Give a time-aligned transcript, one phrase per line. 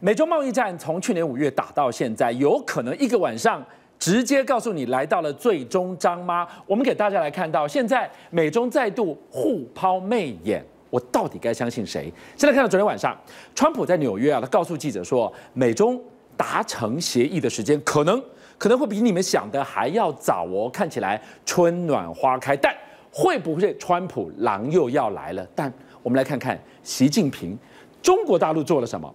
[0.00, 3.64] 美中贸易战从去年五月打到现在，有可能一个晚上
[3.98, 6.46] 直接告诉你来到了最终章吗？
[6.66, 12.12] 我们给大家来看到，现在美中再度互抛媚眼，我到底该相信谁？
[12.36, 13.18] 现在看到昨天晚上，
[13.56, 16.00] 川普在纽约啊，他告诉记者说，美中
[16.36, 18.22] 达成协议的时间可能
[18.56, 22.72] 可能会比你们想的还要早哦，看起来春暖花开，但
[23.10, 25.44] 会不会川普狼又要来了？
[25.56, 25.72] 但
[26.04, 27.58] 我们来看看习近平，
[28.00, 29.12] 中国大陆做了什么？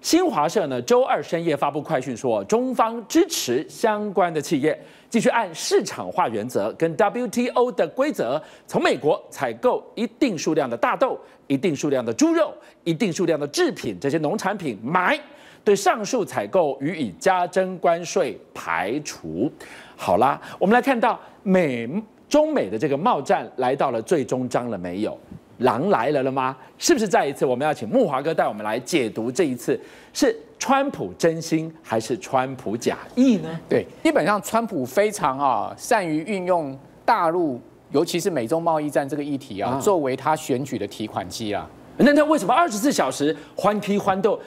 [0.00, 4.78] 新华社呢，周二深夜发布快讯说，中方支持相关的企业
[5.10, 11.18] 继续按市场化原则跟 WTO 的规则，从美国采购一定数量的大豆、
[11.48, 12.50] 一定数量的猪肉、
[12.82, 15.20] 一定数量的制品这些农产品买，
[15.62, 19.52] 对上述采购予以加征关税排除。
[19.96, 21.86] 好啦，我们来看到美
[22.26, 25.18] 中美的这个贸战来到了最终章了没有？
[25.60, 26.54] 狼来了了吗？
[26.76, 29.80] 是不是再一次我们要请木华哥带我们来解读这一次
[30.12, 33.48] 是川普真心还是川普假意呢？
[33.68, 41.68] 对，基本上川普非常啊善于运用大陆，尤其是美中贸易战这个议题啊，作为他选举的提款机啊。
[42.02, 44.38] 那他为什么二十四小时欢踢欢斗？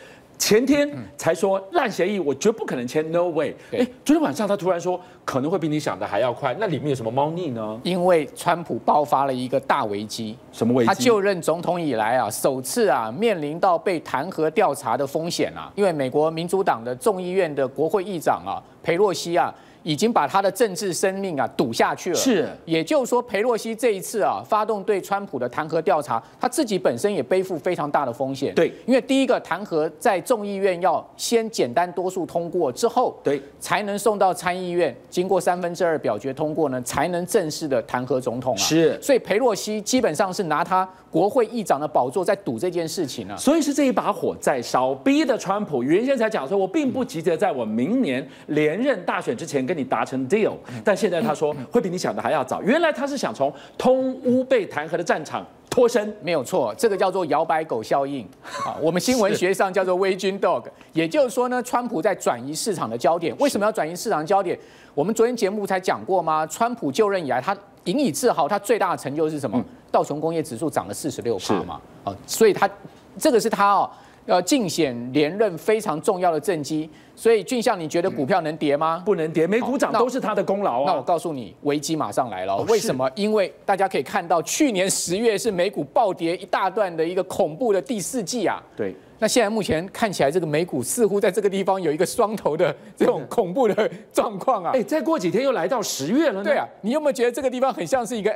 [0.45, 3.55] 前天才说烂协议，我绝不可能签，No way。
[3.71, 7.79] 哎，昨天晚上他突然说可能会比你想的还要快，那里面有什么猫腻呢？
[7.81, 10.87] 因为川普爆发了一个大危机，什么危机？
[10.89, 19.55] 他就任总统以来啊，首次啊面临到被弹劾调查的风险啊，因为美国民主党的众议院的国会议长啊，佩洛西啊。
[19.83, 22.15] 已经把他的政治生命啊赌下去了。
[22.15, 28.53] 是，也就是说，佩洛西这一次啊发动对川普的弹劾调查，他自己本身也背负非常大的风险。
[28.55, 38.57] 对，因为第一个弹劾在众议院要先简单多数通过之后，对，才能送到参议院，经过三分之二表决通过呢，才能正式的弹劾总统啊。
[38.57, 43.37] 是，所以佩洛西基本上是拿他国会议长的宝座在赌这件事情啊。
[43.37, 50.53] 所以是这一把火在烧，逼得川普原先才讲说，我并不急着在我明年连任大选之前跟你达成 deal。
[50.83, 52.59] 但现在他说会比你想的还要早。
[52.63, 58.27] 原来他是想从通乌被弹劾的战场脱身，没有错，这个叫做摇摆狗效应
[58.65, 58.73] 啊。
[58.81, 60.63] 我们新闻学上叫做 Waging Dog。
[60.93, 63.35] 也就是说呢，川普在转移市场的焦点。
[63.37, 64.57] 为什么要转移市场的焦点？
[64.95, 66.45] 我们昨天节目才讲过吗？
[66.47, 69.63] 川普就任以来，他引以自豪，他最大的成就是什么？
[69.93, 71.79] 道琼工业指数涨了四十六趴嘛。
[72.03, 72.69] 啊，所以他
[73.17, 73.89] 这个是他哦。
[74.25, 79.03] 呃竞选连任非常重要的政绩，所以俊相，你觉得股票能跌吗？
[79.05, 80.85] 不能跌，美股涨都是他的功劳啊。
[80.87, 82.55] 那我告诉你，危机马上来了。
[82.69, 83.11] 为什么？
[83.15, 88.63] 因为大家可以看到，去年十月是美股暴跌一大段的一个恐怖的第四季啊。
[88.77, 88.95] 对。
[89.19, 94.71] 那现在目前看起来，这个美股似乎在这个地方有一个双头的这种恐怖的 状况啊。
[94.73, 96.45] 哎，再过几天又来到十月了呢。
[96.45, 98.33] 对啊，你有没有觉得这个地方很像是一个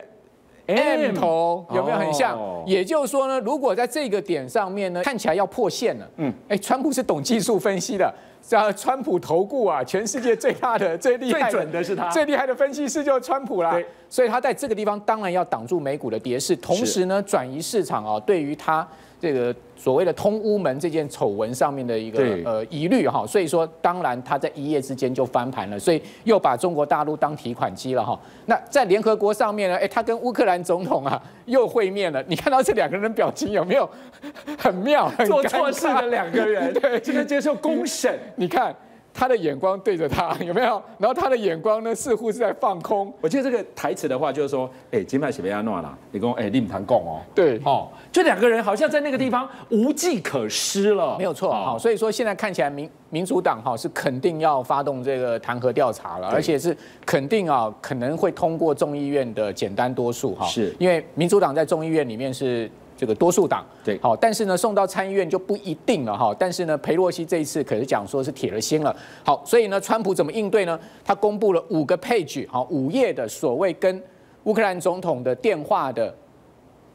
[0.67, 2.37] ？M 头有没有很像？
[2.65, 6.07] 也就是说呢，如果在这个点上面呢，看起来要破线了。
[6.17, 13.79] 嗯，哎，川普是懂技术分析的，叫川普投顾啊，全世界最大的、 最厉害、最准的是他，最厉害的分析师就是川普啦。
[14.09, 18.87] 所以他在这个地方当然要挡住美股的跌势，同时呢，转移市场啊，对于他。
[19.19, 28.19] 这个所谓的通乌门这件丑闻上面的一个呃疑虑哈，所以说当然他在一夜之间就翻盘了，所以又把中国大陆当提款机了哈。
[28.45, 33.89] 那在联合国上面呢，哎，他跟乌克兰总统啊 又会面了，你看到这两个人的表情有没有
[34.57, 35.07] 很妙？
[35.09, 38.75] 很做错事的两个人， 对，这个接受公审，你看。
[39.17, 40.79] 他的眼光对着他， 有没有？
[40.99, 43.11] 然后他的眼光呢，似乎是在放空。
[43.19, 47.19] 我记得这个台词的话，就是说，哎，金牌是被安诺啦，你跟我，哎，你唔谈共哦。
[47.33, 51.17] 对，哦，就两个人好像在那个地方无计可施了。
[51.17, 60.45] 没有错，好，所以说现在看起来民民主党哈是肯定要发动这个弹劾调查了，而且是肯定啊可能会通过众议院的简单多数哈。
[60.45, 62.69] 是因为民主党在众议院里面是。
[62.97, 66.35] 这个多数党对，好，但是呢，送到参议院就不一定了哈。
[66.37, 68.93] 但是呢，佩洛西这一次可是讲说是铁了心了。
[69.23, 70.77] 好，所以呢，川普怎么应对呢？
[71.05, 74.01] 他公布了五个 page，好，五页的所谓跟
[74.45, 76.13] 乌克兰总统的电话的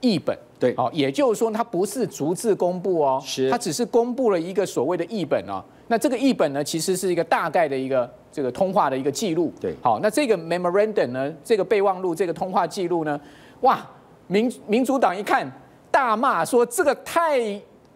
[0.01, 5.63] 译本，对，好，也就是说，他不是逐字公布哦，是，他只是公布了一个所谓的译本哦。
[5.87, 13.21] 那这个译本呢，其实是一个大概的一个这个通话的一个记录，对，好，那这个 memorandum 呢，这个备忘录，这个通话记录呢，
[13.61, 13.87] 哇，
[14.27, 15.49] 民民主党一看。
[15.93, 17.39] 大骂说这个太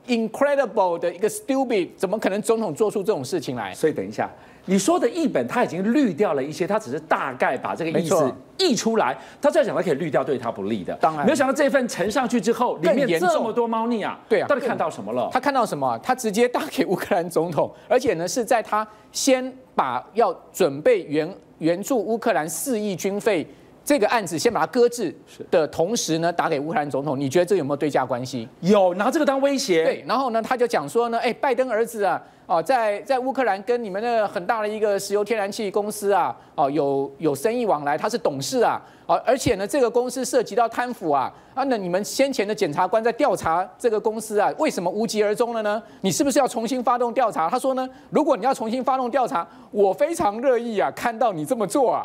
[0.06, 3.74] incredible 的一个 stupid，怎么可能总统做出这种事情来？
[3.74, 4.30] 所以等一下，
[4.66, 9.16] 你说的译本他已经滤掉了一些，他只是大概把这个意思译出来。
[9.40, 10.94] 他这样讲，他可以滤掉对他不利的。
[11.00, 14.20] 当然，没有想到这份呈上去之后，里面这么多猫腻啊！
[14.28, 15.28] 对啊，到底看到什么了？
[15.32, 15.98] 他看到什么？
[16.02, 21.28] 他直接打给乌克兰总统，而且呢是在他先把要准备援
[21.58, 23.46] 援助乌克兰四亿军费。
[23.86, 25.14] 这个案子先把它搁置
[25.48, 28.48] 的同时呢，打给乌克兰总统，你觉得这有没有对价关系？
[28.60, 29.84] 有，拿这个当威胁。
[29.84, 45.80] 对，然后呢，他就讲说呢，哎，拜登儿子啊，哦，在在乌克兰跟你们的很大的一个石油天然气公司啊，哦，有有生意往来，他是董事啊，哦，而且呢，这个公司涉及到贪腐啊，啊，那你们先前的检察官在调查这个公司啊，为什么无疾而终了呢？
[46.00, 47.48] 你是不是要重新发动调查？
[47.48, 52.04] 他说呢，如果你要重新发动调查，我非常乐意啊，看到你这么做啊。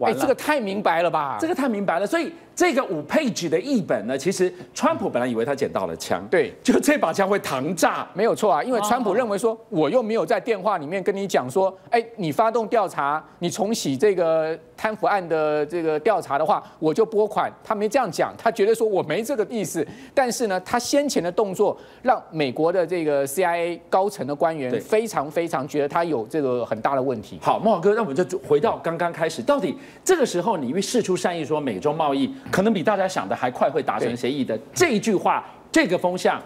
[0.00, 1.38] 哎，这个太明白了吧？
[1.40, 2.32] 这个太明白了，所以。
[2.54, 27.38] 这个五 page 的译本呢，其实川普本来以为他捡到了枪，对，就这把枪会膛炸，没有错啊，因为川普认为说，我又没有在电话里面跟你讲说，哎，你发动调查，你重启这个贪腐案的这个调查的话，我就拨款，他没这样讲，他觉得说我没这个意思，但是呢，他先前的动作让美国的这个 CIA 高层的官员非常非常觉得他有这个很大的问题。
[27.40, 32.32] 好，慕驊哥，那我们就回到刚刚开始，到底这个时候你因为事出善意说美中贸易？
[32.50, 36.40] 可能比大家想的还快，会达成协议的这一句话，这个风向，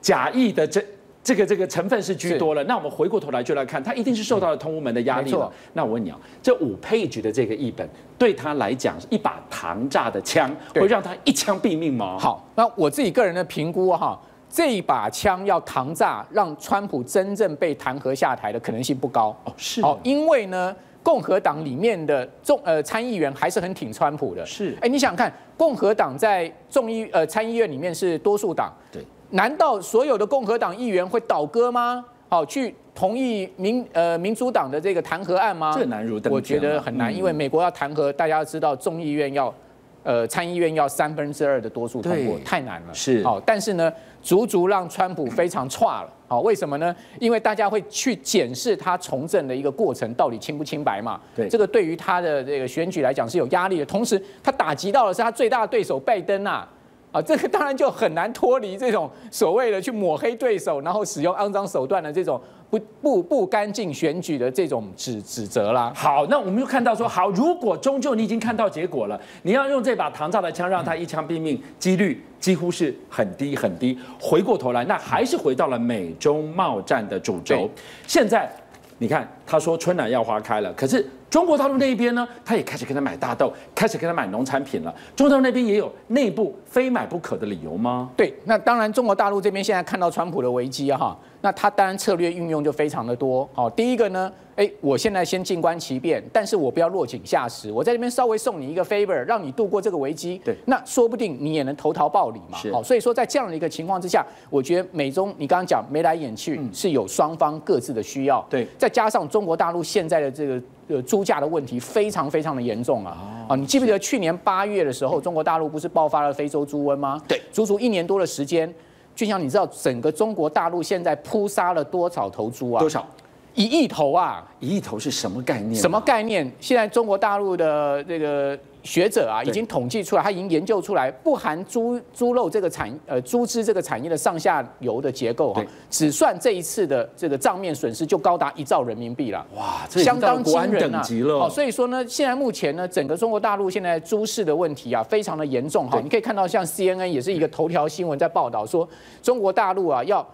[0.00, 0.84] 假意的这
[1.22, 2.62] 这个这个成分是居多了。
[2.64, 5.50] 那我们回过头来就来看，他一定是受到了通乌门的压力了。
[5.72, 7.88] 那我问你啊，这五 page 的这个译本
[8.18, 12.18] 对他来讲是一把膛炸的枪，会让他一枪毙命吗？
[12.18, 19.52] 好，那我自己个人的评估哈，这一把枪要膛炸，让川普真正被弹劾下台的可能性不高哦。
[19.56, 20.74] 是哦，因为呢。
[21.06, 24.76] 共和党里面的众呃参议员还是很挺川普的，是。
[24.80, 29.00] 哎，你想想看，共和党在众议呃参议院里面是多数党，对，
[29.30, 32.04] 难道所有的共和党议员会倒戈吗？
[32.28, 35.72] 好，去同意民呃民主党的这个弹劾案吗？
[35.78, 39.54] 这难如登天，我觉得很难，因为美国要弹劾，大家要知道众议院要
[40.02, 42.92] 呃参议院要三分之二的多数通过，太难了。
[42.92, 43.22] 是。
[43.22, 43.92] 好，但是呢，
[44.26, 46.12] 足足让川普非常差了。
[46.26, 46.92] 好，为什么呢？
[47.20, 51.20] 因为大家会去检视他从政的一个过程到底清不清白嘛。
[51.36, 53.86] 对，这个对于他的这个选举来讲是有压力的。
[53.86, 56.68] 同时，他打击到的是他最大的对手拜登啊。
[57.16, 65.90] 啊，这个当然就很难脱离这种所谓的去抹黑对手，然后使用肮脏手段的这种不不不干净选举的这种指指责啦。
[65.96, 73.98] 好，那我们就看到说，好，如果终究你已经看到结果了，你要用这把唐造的枪让他一枪毙命，几率几乎是很低很低。
[74.20, 77.70] 回过头来，那还是回到了美中贸战的主轴。
[78.06, 78.54] 现在。
[78.98, 84.94] 你看，他说春暖要花开了，可是中国大陆那一边呢，他也开始跟他买大豆，开始跟他买农产品了。
[85.14, 88.08] 中国大陆那边也有内部非买不可的理由吗？
[88.16, 93.46] 对，那当然，中国大陆这边现在看到川普的危机啊，哈，那他当然策略运用就非常的多。
[93.52, 94.32] 好，第一个呢。
[94.56, 97.70] 哎，我现在先静观其变，但是我不要落井下石。
[97.70, 100.40] 我在这边稍微送你一个 favor，让你度过这个危机。
[100.42, 102.56] 对，那说不定你也能投桃报李嘛。
[102.72, 108.42] 好，所以说在这样的一个情况之下，我觉得美中你刚刚讲眉来眼去是有双方各自的需要。
[108.48, 113.46] 对，再加上中国大陆现在的这个呃猪价的问题非常非常的严重啊。
[113.48, 117.20] 啊，你记不记得去年八月的时候，中国大陆不是爆发了非洲猪瘟吗？
[117.28, 118.72] 对，足足一年多的时间，
[119.14, 122.80] 俊祥，你知道整个中国大陆现在扑杀了多少头猪啊？
[122.80, 123.06] 多少？
[123.54, 124.46] 一亿头啊！
[124.60, 125.74] 一亿头是什么概念？
[125.80, 126.50] 什么概念？
[126.60, 139.44] 现在中国大陆的这个学者啊，已经统计出来，他已经研究出来，不含猪猪肉这个产呃猪只这个产业的上下游的结构哈，只算这一次的这个账面损失就高达一兆人民币了。
[139.56, 141.02] 哇，相当惊人啊！
[141.40, 146.00] 哦，所以说呢，现在目前呢，整个中国大陆现在猪市的问题啊，非常的严重哈。
[146.00, 148.88] 你可以看到，像 CNN 也是一个头条新闻在报道说，
[149.20, 150.24] 中国大陆啊要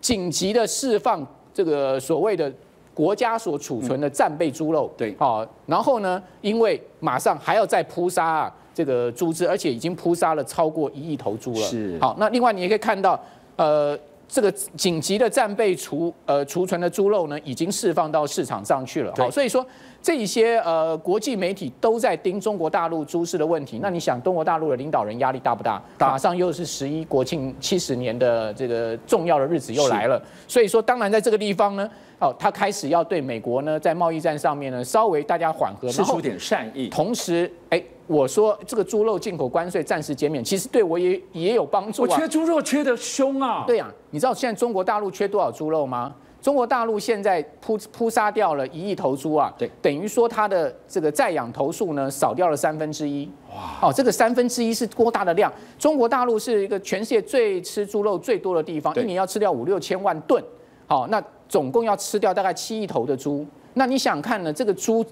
[0.00, 2.52] 紧急的释放这个所谓的。
[2.94, 11.60] 国家所储存的战备猪肉，对，好，然后呢，因为马上还要再扑杀啊这个猪只，而且已经扑杀了超过一亿头猪了。
[11.60, 13.18] 是，好，那另外你也可以看到，
[13.56, 13.98] 呃，
[14.32, 19.12] 这个紧急的战备储呃储存的猪肉呢，已经释放到市场上去了。
[19.14, 19.64] 好，所以说
[20.00, 23.78] 这一些呃国际媒体都在盯中国大陆猪市的问题。
[23.82, 25.82] 那你想，中国大陆的领导人压力大不大？
[25.98, 30.18] 马上又是十一国庆七十年的这个重要的日子又来了。
[30.48, 31.90] 所以说，当然在这个地方呢。
[32.22, 36.88] 哦，他开始要对美国呢，在贸易战上面呢，稍微大家缓和，释出点善意。
[36.88, 42.06] 同时，哎，我说这个猪肉进口关税暂时减免，其实对我也也有帮助啊。
[42.10, 43.64] 我缺猪肉缺得凶啊。
[43.66, 46.14] 对呀、啊，你知道现在中国大陆缺多少猪肉吗？
[46.40, 53.30] 中国大陆现在扑扑杀掉了一亿头猪啊，对，等于说它的这个在养头数呢少掉了三分之一。
[53.54, 55.52] 哇，哦，这个三分之一是多大的量？
[55.78, 60.42] 中国大陆是一个全世界最吃猪肉最多的地方，一年要吃掉五六千万吨。
[60.86, 61.22] 好，那。
[61.48, 64.50] 总共要吃掉大概七亿头的猪，那你想看呢？
[64.50, 65.04] 这个猪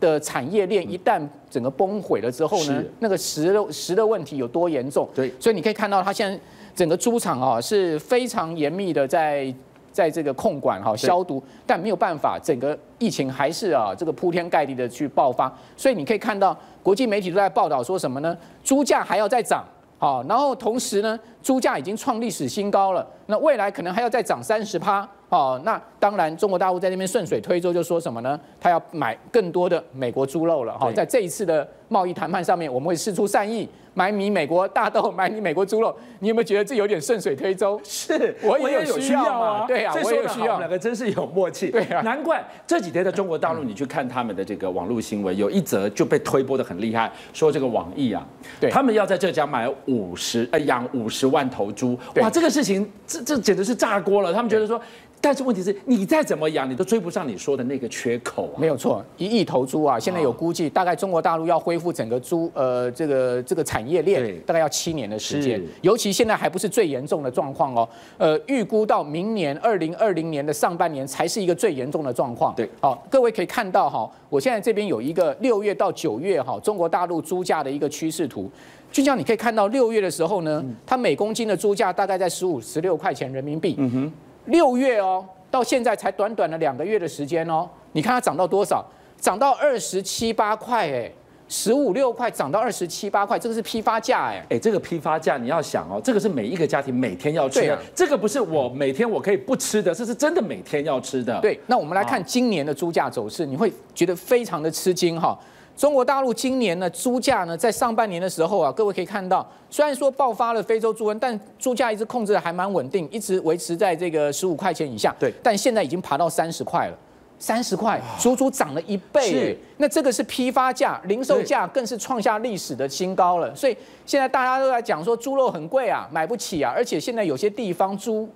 [0.00, 5.08] 的产业链一旦整个崩毁了之后呢，那个食的食的问题有多严重？
[5.14, 6.38] 对，所以你可以看到，它现在
[6.74, 9.52] 整个猪场啊是非常严密的在
[9.90, 15.52] 在这个控管哈消毒，但没有办法，整个疫情还是啊这个铺天盖地的去爆发。
[15.76, 18.36] 所以你可以看到国际媒体都在报道说什么呢？
[18.62, 19.64] 猪价还要再涨，
[19.98, 25.08] 好，然后同时呢，猪价已经创历史新高了，那未来可能还要再涨三十趴。
[25.28, 28.38] 哦，那当然，中国大陆在那边顺水推舟，就说什么呢？
[28.58, 30.72] 他要买更多的美国猪肉了。
[30.78, 35.94] 哈，在这一次的贸易谈判上面，我们会试出善意，买你美国大豆，买你美国猪肉。
[36.20, 37.78] 你有没有觉得这有点顺水推舟？
[37.84, 39.66] 是，我也有需要啊。
[39.66, 40.58] 对啊，我也有需要。
[40.58, 41.70] 两个真是有默契。
[41.70, 48.26] 对啊，难怪这几天在中国大陆，你去看他们的这个网络新闻，有一则就被推播的很厉害，说这个网易啊，
[48.58, 51.98] 对，他们要在浙江买五十呃养五十万头猪。
[52.16, 54.32] 哇，这个事情这这简直是炸锅了。
[54.32, 54.80] 他们觉得说。
[55.20, 58.56] 但是问题是，你再怎么养，你都追不上你说的那个缺口啊。
[58.56, 65.60] 没有错，一亿头猪啊，现在有估计，大概中国大陆要恢复整个猪呃这个这个产业链，大概要七年的时间。
[65.82, 72.54] 尤其现在还不是最严重的状况哦，呃，预估到明年二零二零年的上半年才是一个最严重的状况。
[72.54, 78.48] 对，好，各位可以看到哈，我现在这边有一个六月到九月哈中国大陆猪价的一个趋势图，
[78.92, 83.74] 就像你可以看到六月的时候呢，它每公斤的猪价大概在十五十六块钱人民币。
[83.78, 84.12] 嗯哼。
[84.48, 88.84] 六月哦，到现在才短短的两个月的时间哦，你看它涨到多少？
[89.18, 91.10] 涨到二十七八块哎，
[91.48, 101.40] 十五六块涨到二十七八块，这个是批发价哎哎，这个批发价你要想哦，这个是每一个家庭每天要吃的，啊、这个不是我每天我可以不吃的，这是真的每天要吃的。
[101.40, 105.36] 对，那我们来看今年的猪价走势，你会觉得非常的吃惊哈。
[105.78, 115.14] 中国大陆今年呢，猪价呢，在上半年的时候啊，各位可以看到，虽然说爆发了非洲猪瘟，但猪价一直控制的还蛮稳定，一直维持在这个十五块钱以下。
[115.20, 116.98] 对，但现在已经爬到三十块了，
[117.38, 119.30] 三十块，足足涨了一倍。
[119.30, 123.54] 是，那这个是批发价，零售价更是创下历史的新高了。
[123.54, 128.28] 所以现在大家都在讲说猪肉很贵啊，买不起啊，而且现在有些地方猪。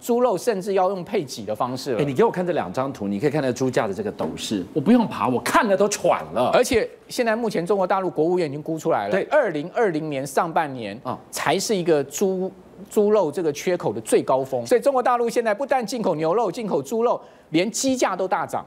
[0.00, 2.00] 猪肉甚至要用配给的方式了。
[2.00, 4.64] 哎，你给我看这两张图，你可以看到猪价的这个陡势。
[4.72, 6.50] 我不用爬，我看了都喘了。
[6.54, 12.50] 而且现在目前中国大陆国务院已经估出来了，对，二零二零年上半年啊，才是一个猪
[12.88, 14.64] 猪肉这个缺口的最高峰。
[14.64, 18.64] 所以中国大陆现在不但进口牛肉、进口猪肉，连鸡价都大涨。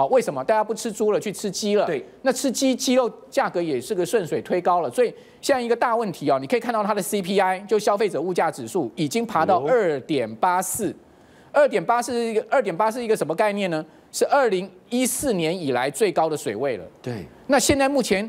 [0.00, 1.84] 好，为什么大家不吃猪了，去吃鸡了？
[1.84, 4.90] 对，那吃鸡鸡肉价格也是个顺水推高了。
[4.90, 10.96] 所以现在一个大问题哦，你可以看到它的 CPI 就消费者物价指数已经爬到二点八四，
[11.52, 13.84] 二点八四是一个二点八是一个什么概念呢？
[14.10, 16.84] 是二零一四年以来最高的水位了。
[17.02, 18.26] 对，那现在目前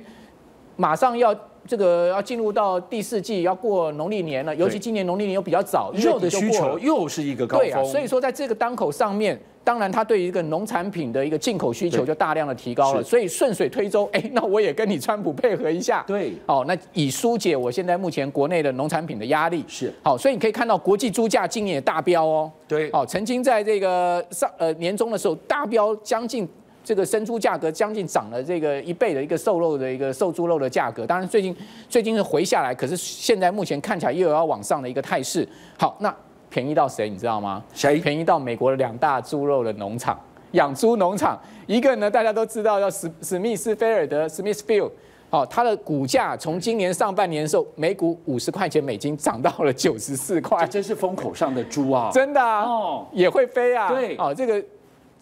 [0.75, 1.33] 马上要
[1.65, 7.65] 这个要进入到第四季，要过农历年了，尤其今年农历年又比较早，肉的需求又是一个高峰。
[7.65, 9.39] 对啊，所以说在这个当口上面。
[9.63, 19.93] 当然，它对于一个农产品的一个进口需求就大量的提高了，所以顺水推舟，哎，那我也跟你川普配合一下，对，哦，那以疏解我现在目前国内的农产品的压力，是。
[20.01, 26.47] 好，所以你可以看到国际猪价今年也大飙哦，对，哦，曾经在这个上呃年中的时候大飙将近
[26.83, 31.55] 这个生猪价格将近涨了这个一倍的一个瘦肉的一个瘦猪肉的价格，当然最近
[31.87, 36.11] 最近是回下来，可是现在目前看起来又有要往上的一个态势，好，那。
[36.51, 37.09] 便宜到谁？
[37.09, 37.63] 你知道吗？
[37.73, 37.97] 谁？
[37.99, 40.19] 便宜到美国的两大猪肉的农场，
[40.51, 41.39] 养猪农场。
[41.65, 44.91] 一个呢，大家都知道叫史史密斯菲尔德 （Smithfield）。
[45.29, 50.59] 哦，它的股价从今年上半年的时候，每股五十块钱美金，涨到了九十四块。
[50.65, 52.11] 这真是风口上的猪啊！
[52.13, 53.87] 真的啊，哦，也会飞啊。
[53.87, 54.61] 对，哦，这个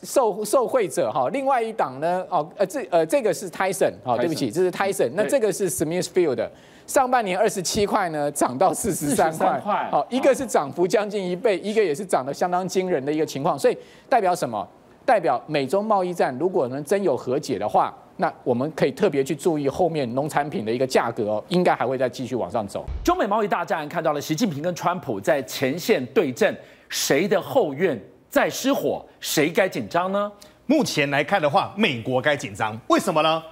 [0.02, 3.94] 受受惠者哈，另外一档呢，哦，呃，这呃，这个是 Tyson。
[4.04, 5.12] 哦，对不起，这是 Tyson。
[5.14, 6.52] 那这个是 Smithfield 的。
[6.90, 13.78] 上半年二十七块呢，涨到四十三块，好，一个是涨幅将近一倍，一个也是涨得相当惊人的一个情况，所以
[14.10, 14.68] 代表什么？
[15.06, 22.84] 代表美中贸易战如果能真有和解的话，那我们可以特别去注意后面农产品的一个价格哦，应该还会再继续往上走。
[23.04, 26.56] 中美贸易大战看到了习近平跟川普在前线对阵，
[26.90, 28.00] 谁的后院
[28.32, 30.32] 在失火，谁该紧张呢？
[30.66, 33.44] 目前来看的话，美国该紧张，为什么呢？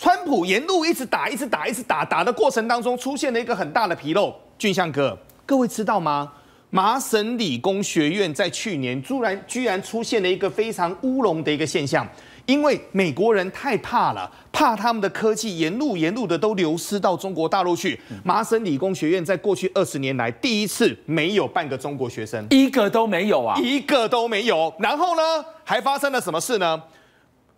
[0.00, 4.34] 川普沿路一直打，一直打，一直打，打的过程当中出现了一个很大的纰漏。
[4.56, 5.14] 俊相哥，
[5.44, 6.32] 各位知道吗？
[6.70, 12.08] 麻省理工学院在去年居然居然出现了一个非常乌龙的一个现象，
[12.46, 18.00] 因为美国人太怕了，怕他们的科技沿路沿路的都流失到中国大陆去。
[18.24, 24.72] 麻省理工学院在过去二十年来第一次没有半个中国学生，一个都没有啊，一个都没有。
[24.78, 25.22] 然后呢，
[25.62, 26.82] 还发生了什么事呢？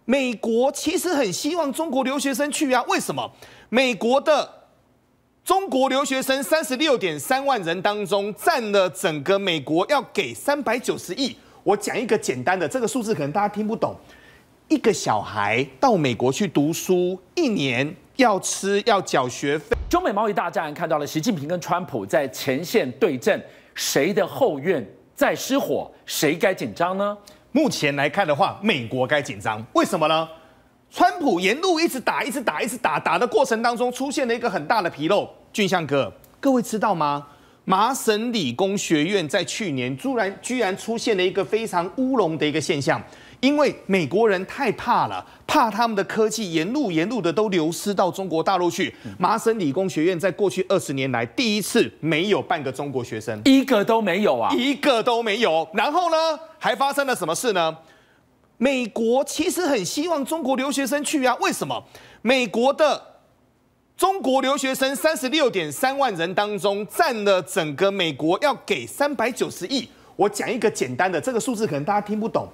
[0.04, 3.30] 美国其实很希望中国留学生去啊，为什么？
[3.68, 4.48] 美国的
[5.44, 11.36] 中国留学生三十六点三万人当中，占了整个美国要给三百九十亿。
[11.62, 13.94] 我讲一个简单的，这个数字可能大家听不懂。
[14.68, 19.76] 一个小孩到美国去读书，一年要吃要缴学费。
[19.88, 23.40] 中美贸易大战看到了习近平跟川普在前线对阵，
[23.74, 27.16] 谁的后院在失火，谁该紧张呢？
[27.52, 30.26] 目前来看的话，美国该紧张，为什么呢？
[30.90, 35.28] 川普沿路一直打，一直打，一直打，打的过程当中出现了一个很大的纰漏。
[35.52, 37.26] 俊相哥，各位知道吗？
[37.64, 43.00] 麻省理工学院在去年居然居然出现了一个非常乌龙的一个现象。
[43.42, 48.94] 因为美国人太怕了，怕他们的科技沿路沿路的都流失到中国大陆去。
[49.18, 55.68] 麻省理工学院在过去二十年来第一次没有半个中国学生，一个都没有啊，一个都没有。
[55.74, 56.16] 然后呢，
[56.56, 57.76] 还发生了什么事呢？
[58.58, 61.82] 美国其实很希望中国留学生去啊，为什么？
[62.22, 63.02] 美国的
[63.96, 69.88] 中国留学生三十六点三万人当中，占了整个美国要给三百九十亿。
[70.14, 72.48] 我讲一个简单的，这个数字可能大家听不懂。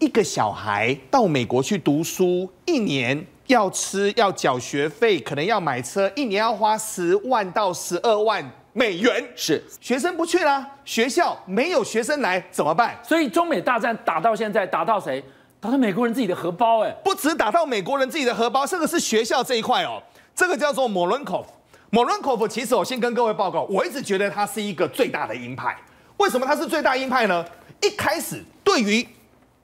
[0.00, 8.42] 一个小孩到美国去读书，一年要吃要缴学费，可能要买车，一年要花十万到十二万
[8.72, 9.22] 美元。
[9.36, 12.98] 是学生不去啦，学校没有学生来怎么办？
[13.06, 15.22] 所以中美大战打到现在，打到谁？
[15.60, 16.90] 打到美国人自己的荷包哎！
[17.04, 20.02] 不止打到美国人自己的荷包，这个是学校这一块哦。
[20.34, 21.44] 这个叫做 Moronkov。
[21.90, 25.76] Moronkov 其实我先跟各位报告，我一直觉得他是一个最大的鹰派。
[26.16, 27.44] 为什么他是最大鹰派呢？
[27.82, 29.06] 一开始对于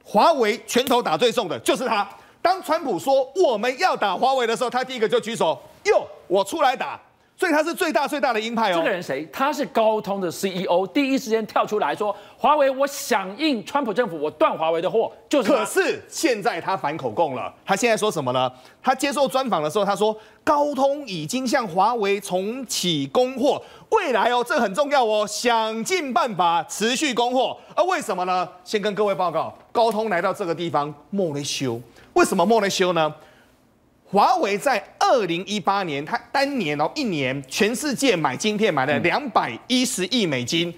[0.09, 2.09] 华为拳头打最重的就是他。
[2.41, 7.01] 当川普说我们要打华为的时候，他第一个就举手，哟，我出来打。
[7.39, 8.77] 所以他是最大最大的鹰派哦。
[8.77, 9.29] 这个人谁？
[9.31, 15.13] 他是高通的 CEO，第一时间跳出来说，华为我响应川普政府，我断华为的货。
[15.29, 15.53] 就是。
[15.53, 18.51] 可是现在他反口供了，他现在说什么呢？
[18.83, 27.55] 他接受专访的时候，他说高通已经向华为重启供货，未来哦，这很重要哦，想尽办法持续供货。
[27.75, 28.49] 而为什么呢？
[28.65, 31.79] 先跟各位报告，高通来到这个地方莫雷修，
[32.15, 33.15] 为什么莫雷修呢？
[34.09, 40.73] 华为在二零一八年，它单年哦一年，全世界买晶片买了两百一十亿美金，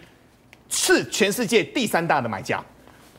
[0.70, 2.64] 是全世界第三大的买家。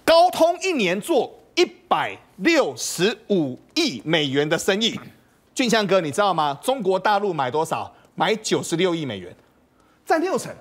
[0.04, 5.00] 高通一年做一百六十五亿美元的生意，
[5.54, 6.58] 俊相哥你知道吗？
[6.62, 7.94] 中国大陆买多少？
[8.16, 9.34] 买九十六亿美元，
[10.06, 10.52] 占六成。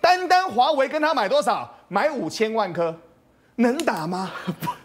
[0.00, 1.74] 单单华为跟他买多少？
[1.88, 2.94] 买五千万颗。
[3.56, 4.30] 能打吗？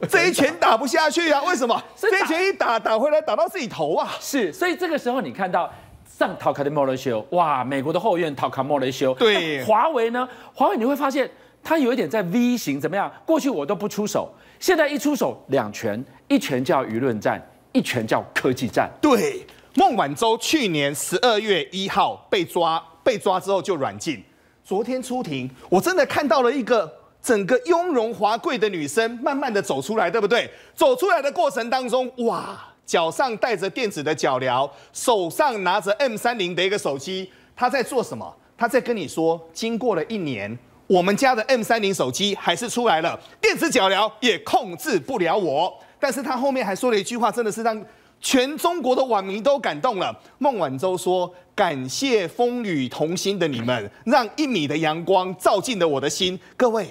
[0.10, 1.42] 这一拳打不下去啊！
[1.44, 1.82] 为什么？
[1.98, 4.10] 这一拳一打打回来，打到自己头啊！
[4.20, 5.70] 是，所以这个时候你看到
[6.08, 9.14] 上陶卡的莫雷修，哇，美国的后院陶卡莫雷修。
[9.16, 10.28] 对，华为呢？
[10.54, 11.30] 华为你会发现
[11.62, 13.12] 它有一点在 V 型，怎么样？
[13.26, 17.42] 过去我都不出手，现在一出手，两拳，一拳叫舆论战，
[17.74, 18.90] 一拳叫科技战。
[19.02, 24.24] 对，孟晚舟去年十二月一号被抓，被抓之后就软禁，
[24.64, 27.01] 昨天出庭，我真的看到了一个。
[27.22, 30.50] 整个雍容华贵的女生慢慢的走出来，对不对？
[30.74, 38.36] 走出来的过程当中，哇，脚上带着电子的脚镣，手上拿着 M 三零的一个手机，她在做什么？
[38.58, 40.58] 她在跟你说，经过了一年，
[40.88, 45.72] 我们家的 M 三零手机还是出来了，电子脚镣也控制不了我。
[46.00, 47.80] 但是她后面还说了一句话，真的是让
[48.20, 50.12] 全中国的网民都感动了。
[50.40, 56.88] 孟晚舟说：“感谢风雨同心的你们，让一米的阳光照进了我的心。”各位。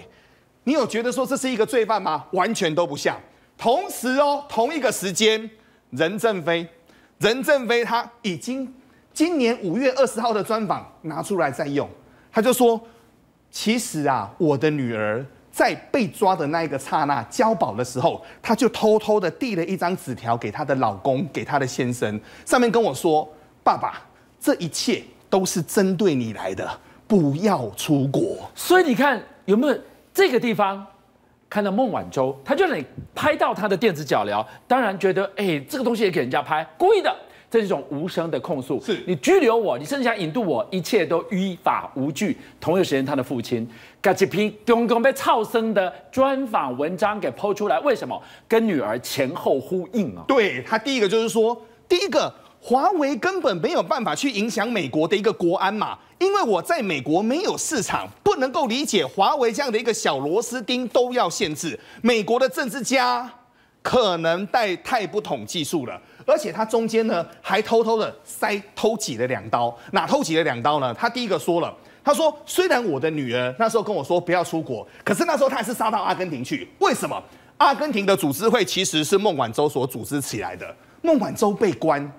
[0.65, 2.25] 你有觉得说这是一个罪犯吗？
[2.33, 3.19] 完全都不像。
[3.57, 5.51] 同时哦，同一个时间，
[5.91, 6.67] 任正非，
[7.19, 8.73] 任正非他已经
[9.13, 11.89] 今年五月二十号的专访拿出来再用，
[12.33, 12.81] 他就说，
[13.51, 23.29] 其实啊，我的女儿在被抓的那一个刹那交保的时候，他就偷偷的递了一张纸条给她的老公，给她的先生，上面跟我说，
[23.63, 24.03] 爸爸，
[24.41, 26.67] 这一切都是针对你来的，
[27.07, 28.51] 不要出国。
[28.55, 29.79] 所以你看有没有？
[30.13, 30.87] 这个地方
[31.49, 37.15] 看到孟晚舟，他就得拍到他的电子脚镣，当然觉得哎，这个东西也给人家拍，故意的，
[37.51, 38.81] 这是一种无声的控诉。
[38.81, 42.37] 是你拘留我，你甚至想引渡我，一切都依法无据。
[42.61, 43.69] 同一个时间，他的父亲
[44.01, 48.21] 把这篇刚刚被超生的专访文章给抛出来，为什么？
[48.47, 50.25] 跟女儿前后呼应啊？
[50.29, 52.33] 对，他第一个就是说，第一个。
[52.63, 61.79] 华为根本没有办法去影响美国的一个国安嘛，因为我在美国没有市场，不能够理解华为这样的一个小螺丝钉都要限制。
[62.03, 63.29] 美国的政治家
[63.83, 70.93] 可能带太不懂技术了，而且他中间呢还偷偷的塞偷挤了两刀，哪偷挤了两刀呢？
[70.93, 77.21] 他第一个说了，他说虽然我的女儿那时候跟我说不要出国，可是那时候他还是杀到阿根廷去，为什么？
[77.57, 82.11] 阿根廷的组织会其实是孟晚舟所组织起来的，孟晚舟被关。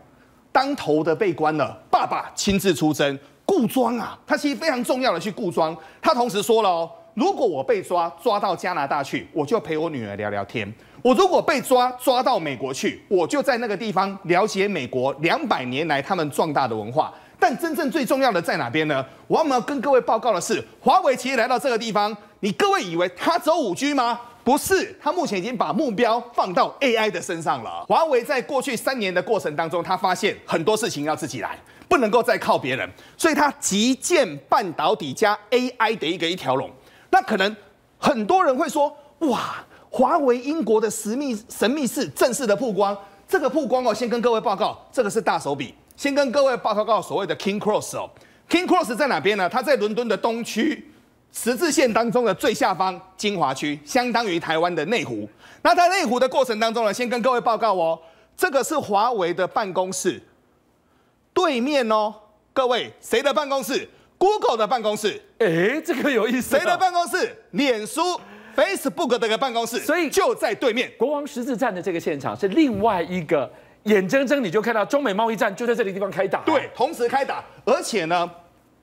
[0.51, 5.75] 当头的被关了，爸爸亲自出征，顾庄啊，他其实非常重要的去顾庄。
[6.01, 10.67] 他同时说了哦，如果我被抓抓到加拿大去，我就陪我女儿聊聊天；
[11.01, 17.13] 我如果被抓抓到美国去，我就在那个地方了解美国两百年来他们壮大的文化。
[17.39, 19.03] 但真正最重要的在哪边呢？
[19.27, 24.19] 我要跟各位报告的是，华为其实来到这个地方，你各位以为它只有五 G 吗？
[24.51, 27.85] 不是，他目前已经把目标放到 AI 的身上了。
[27.87, 36.69] 华为在过去三年的过程当中，他发现很多事情要自己来，不能够再靠别人，所以他集建半导体加 AI 的一个一条龙。
[37.11, 37.55] 那可能
[37.97, 39.55] 很多人会说，哇，
[39.89, 42.97] 华为英国的神秘神秘事正式的曝光，
[43.29, 48.09] 这个曝光哦，先跟各位报告，这个是大手笔，先跟各位报告告所谓的 King Cross 哦
[48.49, 49.47] ，King Cross 在哪边呢？
[49.47, 50.90] 它在伦敦的东区。
[51.31, 55.27] 十字线当中的最下方，金华区，相当于台湾的内湖。
[55.61, 57.97] 那在内湖的过程当中呢，先跟各位报告哦，
[58.35, 60.21] 这个是华为的办公室，
[61.33, 62.13] 对面哦，
[62.51, 65.21] 各位谁的办公室？Google 的办公室。
[65.39, 66.57] 哎，这个有意思。
[66.57, 67.33] 谁的办公室？
[67.51, 68.19] 脸书、
[68.55, 69.79] Facebook 的一个办公室。
[69.79, 70.91] 所以就在对面。
[70.97, 73.49] 国王十字站的这个现场是另外一个，
[73.83, 76.41] 眼睁睁你就看到中美贸易战就在这里地方开打。
[76.41, 78.29] 对，同时开打，而且呢。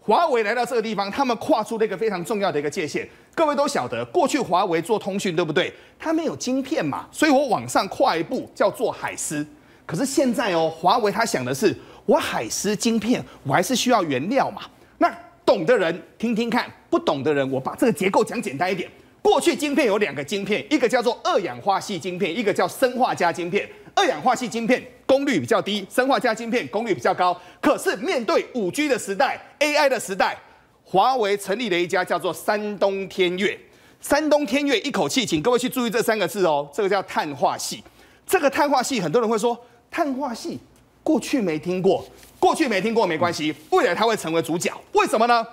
[0.08, 3.06] 华为来到这个地方，他们跨出了一个非常重要的一个界限。
[3.34, 5.70] 各位都晓得，过去华为做通讯，对不对？
[5.98, 9.46] 它没有晶片嘛，所以我往上跨一步叫做海思。
[9.84, 14.62] 可是现在哦，华为他想的是，我海思晶片，我还是需要原料嘛。
[14.96, 18.90] 那懂的人听听看，不懂的人，我把这个结构讲简单一点。
[19.20, 23.68] 过去晶片有两个晶片，一个叫做二氧化矽晶片，一个叫砷化镓晶片。
[23.94, 27.34] 二氧化矽晶片功率比较低，生化加晶片功率比较高。
[27.62, 30.36] 可是面对五 G 的时代，AI 的时代，
[30.84, 33.58] 华为成立了一家叫做山东天悦。
[34.02, 37.82] 山东天悦一口气，请各位去注意这三个字哦，这个叫碳化系。
[38.26, 39.58] 这个碳化系，很多人会说
[39.90, 40.58] 碳化系
[41.02, 42.06] 过去没听过，
[42.38, 44.70] 过去没听过没关系，未来它会成为主角。
[44.92, 45.44] 为什么呢？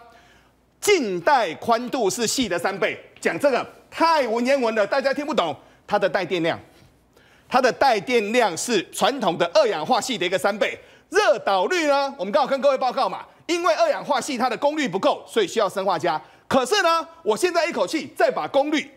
[0.82, 5.56] 近带宽度是细的三倍，讲这个太文言文了，大家听不懂。
[5.88, 6.60] 它的带电量。
[7.48, 10.78] 它的带电量是传统的二氧化矽的一个三倍，
[11.10, 12.14] 热导率呢？
[12.18, 16.20] 我们刚好跟各位报告嘛，因为二氧化矽它的功率不够，所以需要砷化镓。
[16.48, 18.92] 可是呢，我现在一口气再把功率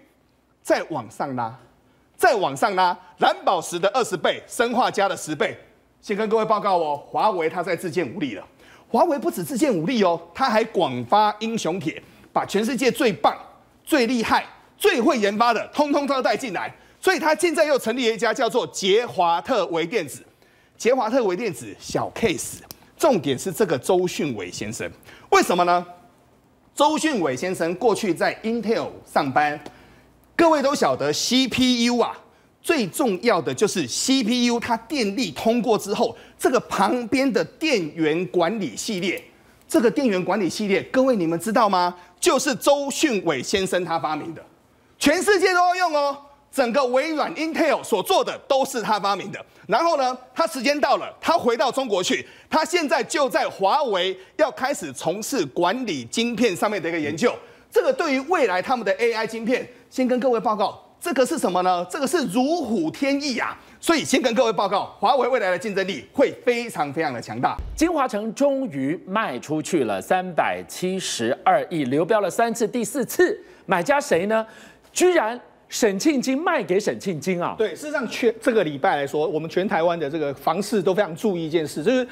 [0.62, 1.54] 再往上拉，
[2.16, 5.56] 再往上拉，蓝宝石的二十倍，砷化镓的十倍。
[6.00, 8.44] 先跟各位报告哦，华为它在自建武力了。
[8.88, 13.36] 华为不止自建武力哦，它还广发英雄帖，把全世界最棒、
[13.84, 16.74] 最厉害、最会研发的，通通都带进来。
[17.00, 20.20] 所以他现在又成立了一家叫做捷华特微电子，
[20.76, 22.56] 捷华特微电子小 case，
[22.96, 24.90] 重点是这个周迅伟先生，
[25.30, 25.86] 为什么呢？
[26.74, 29.58] 周迅伟先生过去在 Intel 上班，
[30.36, 32.16] 各位都晓得 CPU 啊，
[32.62, 39.20] 最重要的就是 CPU，它电力通过之后，这个旁边的电源管理系列，
[39.66, 41.96] 这个电源管理系列，各位你们知道吗？
[42.20, 44.44] 就是周迅伟先生他发明的，
[44.98, 46.16] 全世界都要用哦。
[46.50, 49.44] 整个微软 Intel 所做的都是他发明的。
[49.66, 52.26] 然后呢，他时间到了，他回到中国去。
[52.48, 57.34] 他现在就在华为要开始从事管理晶片上面的一个研究。
[57.70, 61.86] 这个对于未来他们的 AI 晶片，先跟各位报告，这个是什么呢？
[61.90, 63.54] 这个是如虎添翼啊！
[63.78, 67.54] 所以先跟各位报告，华为未来的竞争力会非常非常的强大。
[67.76, 74.46] 金华城终于卖出去了三百七十二亿，流标了三次，第四次买家谁呢？
[74.94, 75.38] 居然。
[75.68, 77.54] 沈庆金卖给沈庆金啊？
[77.58, 82.06] 对，事实上，全这个礼拜来说，我们全台湾的这个房市都非常注意一件事，就是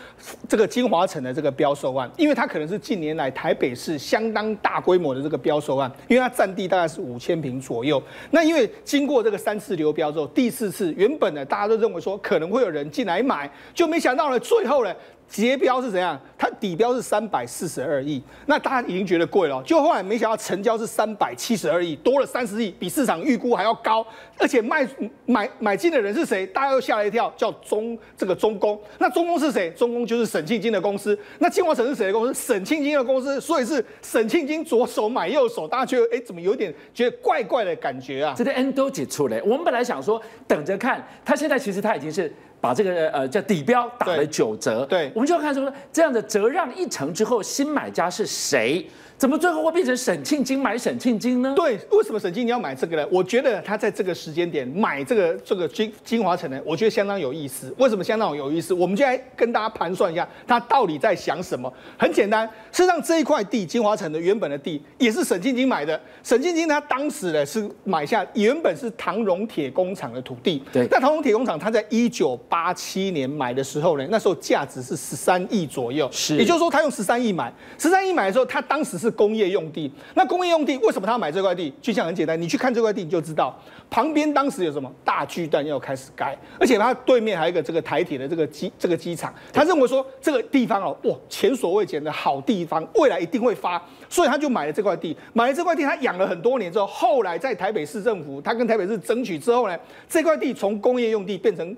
[0.46, 8.02] 这个金华城的这个标售案，因为它可能是近年来台北市相当大规模的这个标售案，因为它占地大概是五千坪左右。
[8.30, 14.94] 那因为经过这个三次流标之后，第四次原本呢，大家都认为说可能会有人进来买，就没想到呢，最后呢。
[15.28, 16.18] 结标是怎样？
[16.38, 24.06] 它底标是三百四十二亿，那大家已经觉得贵了，就后来没想到成交是三百七十二亿，多了三十亿，比市场预估还要高，
[24.38, 24.86] 而且卖
[25.24, 26.46] 买买进的人是谁？
[26.46, 28.80] 大家又吓了一跳，叫中这个中工。
[28.98, 29.70] 那中工是谁？
[29.70, 31.18] 中工就是沈庆金的公司。
[31.38, 32.34] 那清华城是谁的公司？
[32.34, 38.34] 沈庆金的公司，所以是沈庆金左手买右手，大家觉得哎，怎么有点觉得怪怪的感觉啊？
[38.36, 42.32] 这个 N 都解出来，我们本来想说等着看，他现在其实他已经是。
[42.60, 48.88] 把这个呃叫底标打了九折，对，我们就要看说这样的折让一成之后，新买家是谁？
[49.18, 51.55] 怎么最后会变成沈庆金买沈庆金呢？
[51.57, 53.09] 对，为什么沈庆金要买这个呢？
[53.11, 57.74] 我觉得他在这个时间点买这个这个金金华城呢，我觉得相当有意思。
[57.79, 58.74] 为什么相当有意思？
[58.74, 61.72] 我们就来跟大家盘算一下，他到底在想什么？
[61.98, 65.98] 很简单，事实上这一块地金华城的原本的地也是沈庆金买的。
[66.22, 70.62] 沈庆金他当时呢是买下原本是唐荣铁工厂的土地。
[70.70, 76.07] 对，那唐荣铁工厂他在一九八七年买的时候呢，那时候价值是十三亿左右。
[76.12, 79.05] 是，也就是说他用十三亿买，十三亿买的时候，他当时是。
[79.06, 79.90] 是工业用地。
[80.14, 81.72] 那工业用地为什么他买这块地？
[81.80, 83.56] 就像很简单，你去看这块地你就知道，
[83.88, 89.32] 旁边当时有什么大巨蛋要开始盖，而且它对面还有一个这个台铁的这个机这个机场。
[89.52, 95.16] 他认为说这个地方哦，哇，前所未见的好地方，未来一定会发，所以他就买了这块地。
[95.32, 101.76] 买了这块地，他养了很多年之后，后来在台北市政府，他跟台北市争取之后呢，这块地从工业用地变成。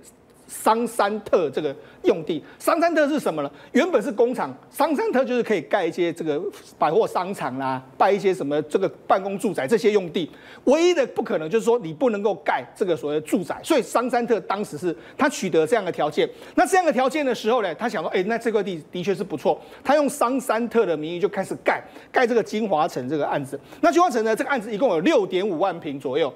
[0.48, 3.50] 桑山特这个用地，桑山特是什么呢？
[3.72, 6.42] 原本是工厂，桑山特就是可以盖一些这个
[6.78, 10.28] 百货商场啦、啊，盖一些什么这个办公住宅这些用地。
[10.64, 16.28] 唯一的不可能就是说你不能够盖这个所谓的住宅，所以桑山特当时是他取得这样的条件。
[16.54, 23.60] 那这样的条件的时候呢，他想说，哎，那这块地的确是不错，他用桑山特的名义就开始盖盖这个金华城这个案子。
[23.82, 26.32] 那金华城呢，这个案子一共有六点五万平左右。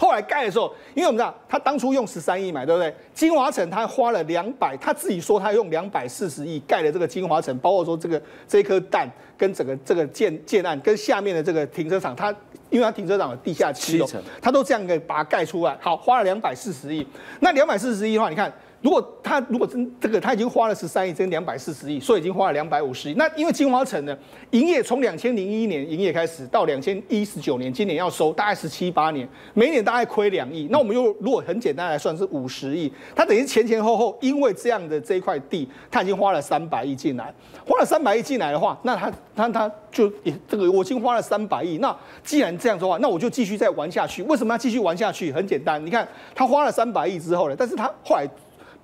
[0.00, 2.94] 后来盖的时候，因为我们知道他当初用十三亿买，对不对？
[3.12, 12.32] 金华城他花了两百，他自己说他用两百四十亿盖了这个金华城，包括说这个这颗蛋跟整个这个建建案跟下面的这个停车场，他
[12.70, 14.06] 因为他停车场的地下七楼，
[14.40, 17.04] 他都这样给把它盖出来，好，花了两百四十亿。
[17.40, 18.52] 那两百四十亿的话，你看。
[18.80, 23.14] 如果他如果真这个他已经花了十三亿，这两百四十亿，所以已经花了两百五十亿。
[23.14, 24.16] 那因为金华城呢，
[24.52, 30.68] 营业从两千零一年营业开始到两千一十九年，今年要收大概十七八年，每年大概亏两亿。
[30.70, 37.34] 那我们又如果很简单来算是五十亿，他等于前前后后因为这样的这一块地，他已经花了三百亿进来，
[37.66, 41.78] 花了三百亿进来的话，那他他他就也这个我已经花了三百亿。
[41.78, 44.22] 那既然这样的话，那我就继续再玩下去。
[44.22, 45.32] 为什么要继续玩下去？
[45.32, 48.24] 很简单，你看他花了三百亿之后呢，但是他后来。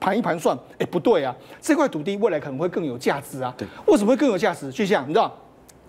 [0.01, 3.55] 盘一盘算，哎，不对啊，这块土地未来可能会更有价值啊。
[3.57, 4.71] 对，为什么会更有价值？
[4.71, 5.35] 就像你知道，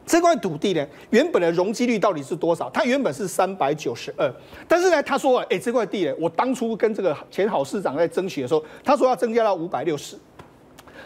[0.06, 2.70] 这块土地呢，原本的容积率到底是多少？
[2.70, 4.32] 它原本是三百九十二，
[4.68, 10.16] 但是呢，他说，哎，这块地呢，我当初跟这个前好市长在争取的时候，他说要增加到五百六十。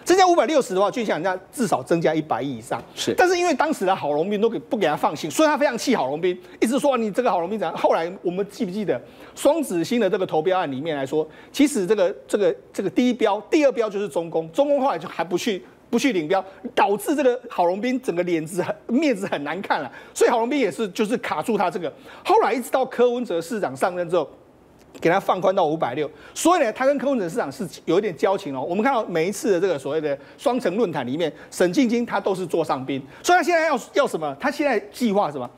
[0.03, 2.81] 增加五百六十的话，就像人家至少增加一百亿以上。
[2.95, 7.75] 是，但是因为当时的郝龙斌都给不给他放行，所以他非常气郝龙斌，一直说你这个郝龙斌怎样。
[7.77, 8.99] 后来我们记不记得
[9.35, 19.91] 双子星的这个投标案里面来说，其实这个这个这个第一标、第二标就是中公，中公后来就还不去不去领标，导致这个郝龙斌整个脸子很面子很难看了。
[20.13, 21.91] 所以郝龙斌也是就是卡住他这个。
[22.23, 24.29] 后来一直到柯文哲市长上任之后。
[24.99, 28.61] 给他放宽到五百六，所以呢，他跟柯文哲市场是有一点交情哦。
[28.61, 34.35] 我们看到每一次的这个所谓的双城论坛里面，沈静晶他都是座上宾，所以他现在要要什么？
[34.39, 35.49] 他现在计划什么？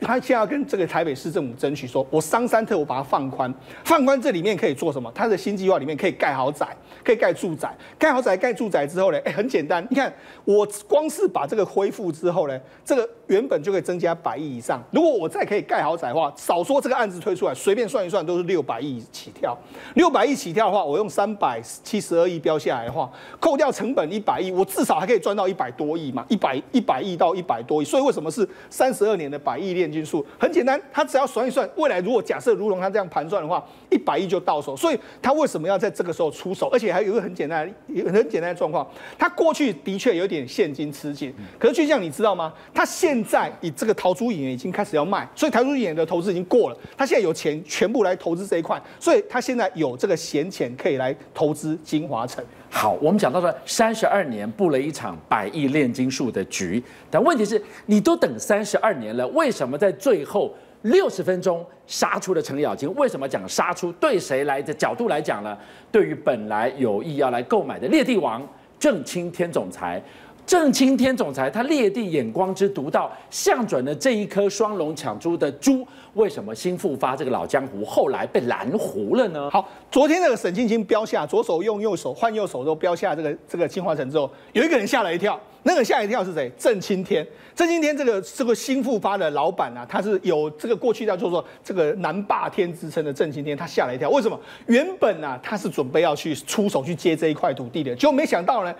[0.00, 3.52] 他现在要跟这个台北市政府争取说，我商山特我把它放宽，
[3.84, 5.10] 放宽这里面可以做什么？
[5.14, 6.68] 他的新计划里面可以盖豪宅，
[7.04, 10.12] 可以盖住宅，盖豪宅盖住宅之后呢，哎，很简单，你看
[10.44, 14.80] 我光是把这个恢复之后呢，这个原本就可以增加百亿以上。
[14.92, 19.58] 如果我再可以盖豪宅的话，少说这个案子推出来，随便算一算都是六百亿起跳。
[19.94, 27.84] 六百亿起跳的话，我用三百七十二亿标下来的话，扣掉成本一百亿，我至少还可以赚到一百多亿嘛，一百一百亿到一百多亿。
[27.84, 29.87] 所以为什么是三十二年的百亿链？
[29.90, 34.76] 金数很简单，他只要算一算，未来如果假设如龙他这样盘算的话，一百亿就到手。
[34.76, 36.68] 所以他为什么要在这个时候出手？
[36.68, 37.68] 而且还有一个很简单、
[38.06, 38.86] 很简单的状况，
[39.18, 41.34] 他过去的确有点现金吃紧。
[41.58, 42.52] 可是就像你知道吗？
[42.74, 52.44] 他现在以这个陶朱隐园已经开始要卖，所以陶朱隐园的投资已经过了，他现在有钱全部来投资这一块，所以他现在有这个闲钱可以来投资金华城。
[52.70, 62.92] 好，我们讲到了三十二年布了一场百亿炼金术的局，但问题是，你都等三十二年了，为什么在最后六十分钟杀出了程咬金？
[62.94, 63.90] 为什么讲杀出？
[63.92, 65.56] 对谁来的角度来讲呢？
[65.90, 68.46] 对于本来有意要来购买的猎帝王
[68.78, 70.00] 正清天总裁。
[70.48, 79.50] 郑清天总裁，他猎地眼光之独到，相准了这一颗双龙抢珠的珠，为什么新复发这个老江湖后来被拦糊了呢？
[79.50, 86.50] 好，昨天那个沈庆金标下，左手用右手换右手都标下这个这个金华城之后，有一个人吓了一跳，那个吓一跳是谁？
[86.56, 94.40] 郑清天，郑清天这个这个新复发的老板啊，他是有这个过去叫做这个南霸天之称的郑清天，他吓了一跳，为什么？
[94.64, 98.74] 原本啊他是准备要去出手去接这一块土地的，结果没想到呢。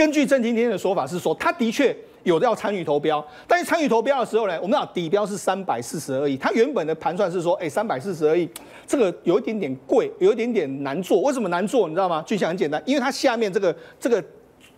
[0.00, 8.48] 根据郑今天的说法是说，他的确有要参与投标，但是参与投标的时候呢，我们讲底标是三百四十二亿，他原本的盘算是说，哎，三百四十二亿，
[8.86, 11.20] 这个有一点点贵，有一点点难做。
[11.20, 11.86] 为什么难做？
[11.86, 12.24] 你知道吗？
[12.26, 14.24] 就像很简单，因为它下面这个这个。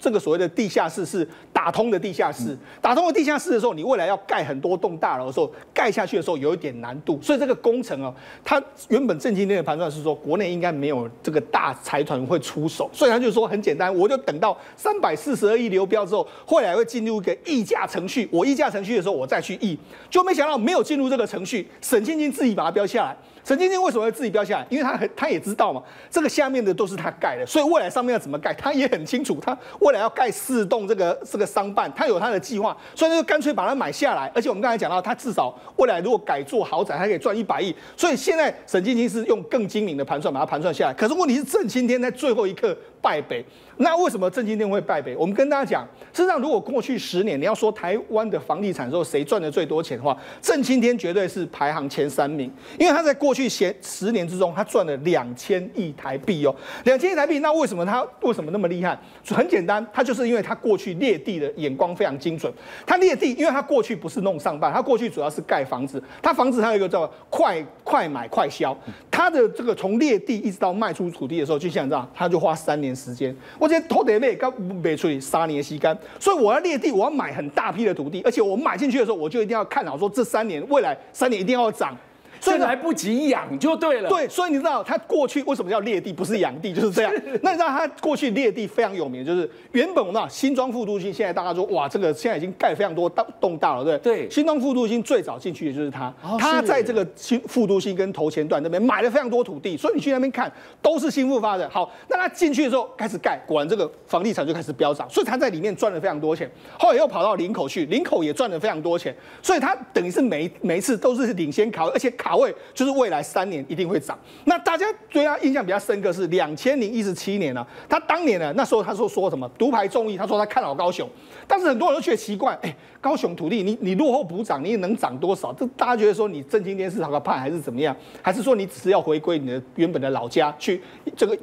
[0.01, 1.25] 这个所谓的地下室是
[1.62, 19.79] 打通的地下室，打通了地下室的时候，你未来要盖很多栋大楼的时候，盖下去的时候有一点难度，所以这个工程哦，它原本郑清天的盘算是说，国内应该没有这个大财团会出手，所以他就说很简单，我就等到三百四十二亿流标之后，后来会进入一个议价程序，我议价程序的时候我再去议，
[20.11, 23.16] 就没想到没有进入这个程序，沈晶晶自己把它标下来。
[23.44, 24.66] 沈晶晶为什么会自己标下来？
[24.70, 29.37] 因为他很他也知道嘛，这个下面的都是他盖的，所以未来上面要怎么盖，他也很清楚。
[29.42, 34.31] 他未来要盖四栋这个这个商办，他有他的计划，所以就干脆把它买下来。
[34.35, 37.75] 而且我们刚才讲到，他至少未来如果改做豪宅，他可以赚一百亿。
[37.97, 40.95] 所以现在沈晶晶是用更精明的盘算把它盘算下来。
[40.95, 43.45] 可是问题是郑青天在最后一刻败北。
[43.79, 45.17] 那为什么郑清天会败北？
[45.17, 57.41] 我们跟大家讲，事实上，如果过去十年你要说台湾的房地产之后谁赚的最多钱的话，郑清天绝对是排行前三名，因为他在过去前十年之中，他赚了两千亿台币哦，两千亿台币。
[57.41, 58.97] 那为什么他为什么那么厉害？
[59.27, 62.53] 很简单，他就是因为他过去猎地的眼光非常精准。
[62.87, 66.01] 他猎地，因为他过去不是弄商办，他过去主要是盖房子。
[66.21, 68.77] 他房子他有一个叫快快买快销，
[69.11, 73.37] 他的这个从猎地一直到卖出土地的时候，就像这样，他就花三年时间。
[73.59, 73.68] 我。
[73.88, 81.96] 土地卖刚卖出去三年的时间，所以我要裂地，我要买很大批的土地，而且我买进去的时候，我就一定要看好说这三年未来三年一定要涨。
[82.42, 84.09] 所以来不及养就对了。
[84.09, 87.12] 对，所以你知道他过去为什么叫劣地，不是养地，就是这样。
[87.40, 94.16] 那你知道他过去劣地非常有名，就是原本我们新庄副都心，现在大家说哇，这个现在已经盖非常多大栋大了，对不对？
[94.16, 94.31] 对。
[94.31, 100.50] 新庄副都心最早进去的就是他，他在这个新副都心跟头前段那边买了非常多土地，所以你去那边看
[100.83, 101.68] 都是新复发的。
[101.70, 106.50] 好，那他进去的时候开始盖，果然这个房地产就开始飙涨，所以他在里面赚了非常多钱。
[106.78, 114.18] 后来又跑到林口去，林口也赚了非常多钱，所以他等于是每每一次都是领先卡位，而且卡位就是未来三年一定会涨。
[114.45, 121.07] 那大家对他印象比较深刻是两千零一十七年呢、啊，他当年呢那时候他说说什么独排众议，他说他看好高雄，
[121.47, 125.53] 但是很多人都觉得奇怪，哎、高雄土地你你落后补涨，你也能涨多少？
[125.53, 127.95] 这大家觉得说你正经电视讨个判还是怎么样？
[128.23, 130.83] 还是说你只是要回归你的原本的老家去
[131.14, 131.37] 这个？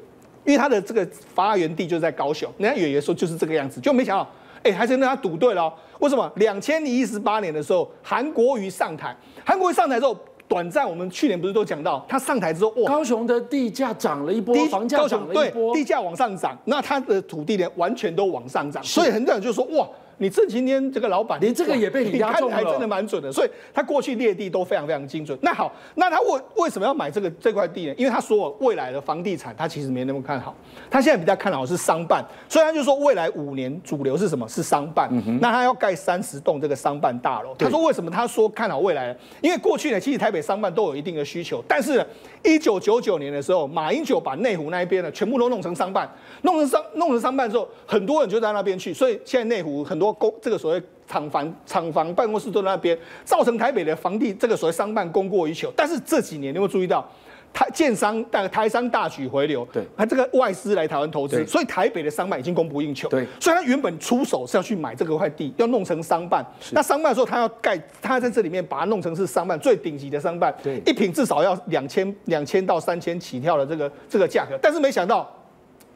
[0.45, 4.23] 因为他的这个发源地就在高雄，人家远远说就是这个样子，就没想到，
[4.63, 5.71] 哎、欸，还是让他赌对了。
[5.99, 6.31] 为什么？
[6.37, 10.17] 两千零一十八年的时候，韩国瑜上台，韩国瑜上台之后。
[10.49, 19.87] 短暂，我们去年不是都讲到，他上台之后，哇，高雄的地价涨了一波，房价涨了一波，地价往上涨，那他的土地呢，完全都往上涨，所以很多人就说，哇。
[20.19, 23.31] 你这今天这个老板，连这个也被你压中了，还真的蛮准的。
[23.31, 25.37] 所以他过去列地都非常非常精准。
[25.41, 27.93] 那好，那他为为什么要买这个这块地呢？
[27.97, 30.55] 因为他说未来的房地产他其实没那么看好，
[30.89, 32.23] 他现在比较看好是商办。
[32.47, 34.47] 所以他就说未来五年主流是什么？
[34.47, 35.09] 是商办。
[35.11, 37.55] 嗯、那他要盖三十栋这个商办大楼。
[37.57, 39.15] 他说为什么他说看好未来？
[39.41, 42.05] 因为过去呢，其实台北商办都有一定的需求，但是
[42.43, 46.09] 一九九九年的时候，马英九把内湖那一边呢全部都弄成商办，
[46.41, 50.81] 弄成商弄成商办之后，很多人就在那边去，所以现在内湖很多公这个所谓。
[51.09, 52.95] 厂房、厂房、办公室都在那边，
[53.25, 55.73] 造成台北的房地这个所谓商办供过于求。
[55.75, 57.03] 但是这几年你有没有注意到，
[57.51, 63.09] 台建商、台商大举回流，对，他这个外资来台湾投资，所以台北的商办已经供不应求。
[63.09, 66.45] 对，所以他原本出手是要去买这个块地，要弄成商办。
[66.73, 74.55] 那商办的时候，他要盖，他在这里面把它弄成是商办最顶级的商办，对，一坪至少要两千、两千到三千起跳的这个这个价格。
[74.61, 75.27] 但是没想到，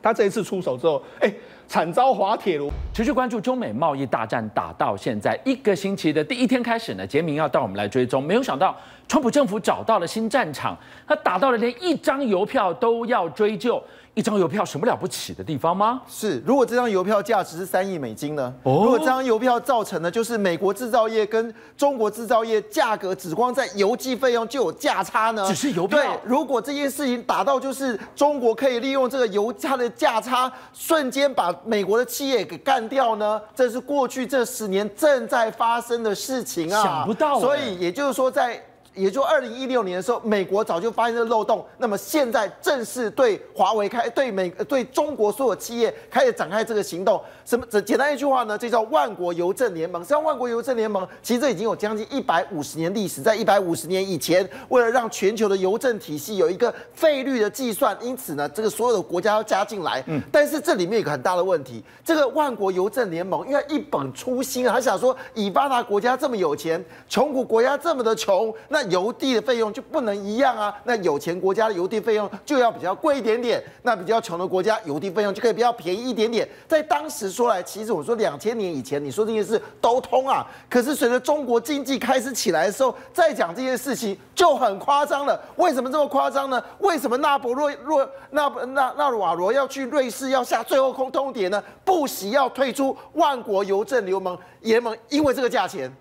[0.02, 1.32] 他这一次出手之后，哎。
[1.68, 2.70] 惨遭滑铁卢。
[2.94, 8.24] 持续关注中美贸易大战打到现在一个星期的第一天开始呢，杰明要带我们来追踪。
[8.24, 8.76] 没有想到，
[9.08, 13.82] 川普政府找到了新战场，他打到了连一张邮票都要追究。
[14.16, 16.02] 一张邮票什么了不起的地方吗？
[16.08, 18.54] 是，如果这张邮票价值是三亿美金呢？
[18.62, 25.44] 哦，如果这张邮票造成的就是美国制造业跟中国制造业价格只光在邮寄费用就有价差呢？
[25.48, 26.00] 只是邮票。
[26.00, 33.42] 对，如果这件事情打到就是中国可以利用这个邮差的价差，瞬间把美国的企业给干掉呢？
[33.56, 36.84] 这是过去这十年正在发生的事情啊！
[36.84, 37.40] 想不到。
[37.40, 38.64] 所以也就是说在。
[38.96, 47.22] 也就二零一六年的时候，美国早就发现这个漏洞，那么现在正式对华为开对美对中国所有企业开始展开这个行动。
[47.46, 47.66] 什么？
[47.70, 48.58] 简简单一句话呢？
[48.58, 50.02] 这叫万国邮政联盟。
[50.02, 53.22] 实际上，万国邮政联盟其实这已经有将近一百五十年历史。
[53.22, 60.04] 在一百五十年以前，为了让全球的邮政体系有一个费率的计算，因此呢，这个所有的国家要加进来。
[60.08, 60.22] 嗯。
[60.32, 70.74] 但是这里面有个很大的问题，这个万国邮政联盟因为一本初心啊，他想说，以发达国家这么有钱，穷苦国家这么的穷，那邮递的费用就不能一样啊。
[70.86, 76.48] 那有钱国家的邮递费用就要比较贵一点点，那比较穷的国家邮递费用就可以比较便宜一点点。
[76.70, 77.34] 在当时。
[77.34, 80.46] 说来，其实我说两千年以前，你说这件事都通啊。
[80.70, 85.42] 可是随着中国经济开始起来的时候，再讲这件事情就很夸张了。
[85.56, 86.64] 为什么这么夸张呢？
[86.78, 91.64] 为什么纳博若若纳纳纳瓦罗要去瑞士要下最后空通牒呢？
[91.84, 95.92] 不惜要退出万国邮政联盟联盟，因为这个价钱。